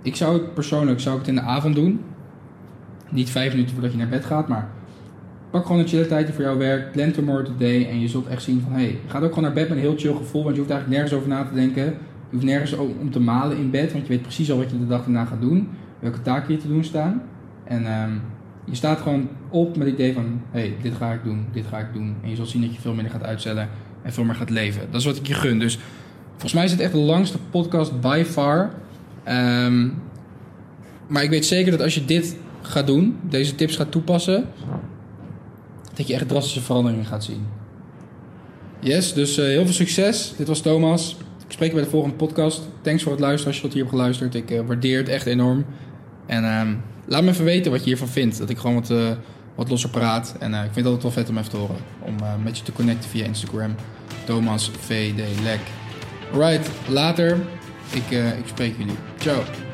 ik 0.02 0.16
zou 0.16 0.34
het 0.34 0.54
persoonlijk 0.54 1.00
zou 1.00 1.14
ik 1.14 1.20
het 1.20 1.30
in 1.30 1.36
de 1.36 1.42
avond 1.42 1.76
doen. 1.76 2.02
Niet 3.10 3.30
vijf 3.30 3.52
minuten 3.52 3.74
voordat 3.74 3.92
je 3.92 3.98
naar 3.98 4.08
bed 4.08 4.26
gaat, 4.26 4.48
maar 4.48 4.70
pak 5.50 5.66
gewoon 5.66 5.82
een 5.82 5.88
chille 5.88 6.08
tijdje 6.08 6.34
voor 6.34 6.44
jouw 6.44 6.58
werk. 6.58 6.92
Plan 6.92 7.12
tomorrow 7.12 7.46
today. 7.46 7.90
En 7.90 8.00
je 8.00 8.08
zult 8.08 8.28
echt 8.28 8.44
zien 8.44 8.62
van, 8.62 8.72
hé, 8.72 8.80
hey, 8.80 8.90
je 8.90 9.10
gaat 9.10 9.24
ook 9.24 9.30
gewoon 9.30 9.44
naar 9.44 9.54
bed 9.54 9.70
met 9.70 9.78
een 9.78 9.84
heel 9.84 9.98
chill 9.98 10.14
gevoel. 10.14 10.44
Want 10.44 10.56
je 10.56 10.62
hoeft 10.62 10.74
eigenlijk 10.74 11.02
nergens 11.02 11.20
over 11.20 11.30
na 11.30 11.44
te 11.44 11.54
denken. 11.54 11.86
Je 11.86 12.38
hoeft 12.38 12.44
nergens 12.44 12.74
om 12.74 13.12
te 13.12 13.20
malen 13.20 13.58
in 13.58 13.70
bed. 13.70 13.92
Want 13.92 14.04
je 14.04 14.14
weet 14.14 14.22
precies 14.22 14.52
al 14.52 14.58
wat 14.58 14.72
je 14.72 14.80
de 14.80 14.88
dag 14.88 15.06
erna 15.06 15.26
gaat 15.26 15.42
doen. 15.42 15.70
Welke 16.00 16.22
taken 16.22 16.54
je 16.54 16.60
te 16.60 16.68
doen 16.68 16.84
staan. 16.84 17.22
En 17.64 17.86
ehm, 17.86 18.12
je 18.66 18.76
staat 18.76 19.00
gewoon 19.00 19.30
op 19.50 19.78
met 19.78 19.88
het 19.88 19.96
idee 19.96 20.14
van, 20.14 20.42
hé, 20.52 20.60
hey, 20.60 20.76
dit 20.82 20.94
ga 20.94 21.12
ik 21.12 21.24
doen, 21.24 21.46
dit 21.52 21.66
ga 21.66 21.78
ik 21.78 21.94
doen. 21.94 22.16
En 22.24 22.30
je 22.30 22.36
zult 22.36 22.48
zien 22.48 22.62
dat 22.62 22.76
je 22.76 22.82
veel 22.82 22.94
minder 22.94 23.12
gaat 23.12 23.24
uitstellen 23.24 23.70
en 24.02 24.14
veel 24.14 24.24
meer 24.24 24.36
gaat 24.36 24.50
leven. 24.50 24.82
Dat 24.92 25.00
is 25.00 25.06
wat 25.06 25.18
ik 25.18 25.28
je 25.28 25.34
gun. 25.34 25.60
Dus 25.60 25.80
volgens 26.32 26.54
mij 26.54 26.64
is 26.64 26.72
het 26.72 26.80
echt 26.80 26.92
de 26.92 26.98
langste 26.98 27.38
podcast 27.52 28.02
by 28.02 28.24
far. 28.28 28.72
Ehm, 29.24 29.90
maar 31.08 31.24
ik 31.24 31.30
weet 31.30 31.46
zeker 31.46 31.72
dat 31.72 31.82
als 31.82 31.96
je 31.96 32.06
dit 32.06 32.36
gaat 32.62 32.88
doen, 32.88 33.18
deze 33.22 33.56
tips 33.56 33.76
gaat 33.76 33.92
toepassen, 33.92 34.50
dat 35.94 36.08
je 36.08 36.14
echt 36.14 36.28
drastische 36.28 36.62
veranderingen 36.62 37.06
gaat 37.06 37.24
zien. 37.24 37.46
Yes, 38.80 39.14
dus 39.14 39.38
uh, 39.38 39.46
heel 39.46 39.64
veel 39.64 39.74
succes. 39.74 40.34
Dit 40.38 40.48
was 40.48 40.62
Thomas. 40.62 41.18
Ik 41.46 41.52
spreek 41.52 41.70
je 41.70 41.76
bij 41.76 41.84
de 41.84 41.90
volgende 41.90 42.16
podcast. 42.16 42.62
Thanks 42.82 43.04
voor 43.04 43.12
het 43.12 43.22
luisteren 43.22 43.48
als 43.48 43.56
je 43.56 43.62
tot 43.62 43.74
hier 43.74 43.82
hebt 43.82 43.96
geluisterd. 43.96 44.36
Ik 44.36 44.52
uh, 44.52 44.60
waardeer 44.66 44.98
het 44.98 45.10
echt 45.10 45.26
enorm. 45.26 45.66
En 46.26 46.60
um, 46.60 46.82
laat 47.06 47.24
me 47.24 47.30
even 47.30 47.46
weten 47.46 47.72
wat 47.72 47.80
je 47.80 47.86
hiervan 47.86 48.08
vindt. 48.08 48.38
Dat 48.38 48.50
ik 48.50 48.58
gewoon 48.58 48.76
wat, 48.76 48.90
uh, 48.90 49.10
wat 49.56 49.70
losser 49.70 49.90
praat. 49.90 50.36
En 50.40 50.54
ik 50.54 50.60
vind 50.60 50.76
het 50.76 50.86
altijd 50.86 51.04
wel 51.04 51.12
vet 51.12 51.30
om 51.30 51.38
even 51.38 51.50
te 51.50 51.58
horen. 51.58 51.76
Om 52.00 52.16
met 52.44 52.58
je 52.58 52.64
te 52.64 52.72
connecten 52.72 53.10
via 53.10 53.26
Instagram. 53.26 53.76
Thomas 54.26 54.72
VD 54.80 55.42
Lek. 55.44 55.62
Alright, 56.34 56.70
later. 56.88 57.38
Ik, 57.92 58.10
ik 58.38 58.48
spreek 58.48 58.78
jullie. 58.78 58.98
Ciao. 59.18 59.71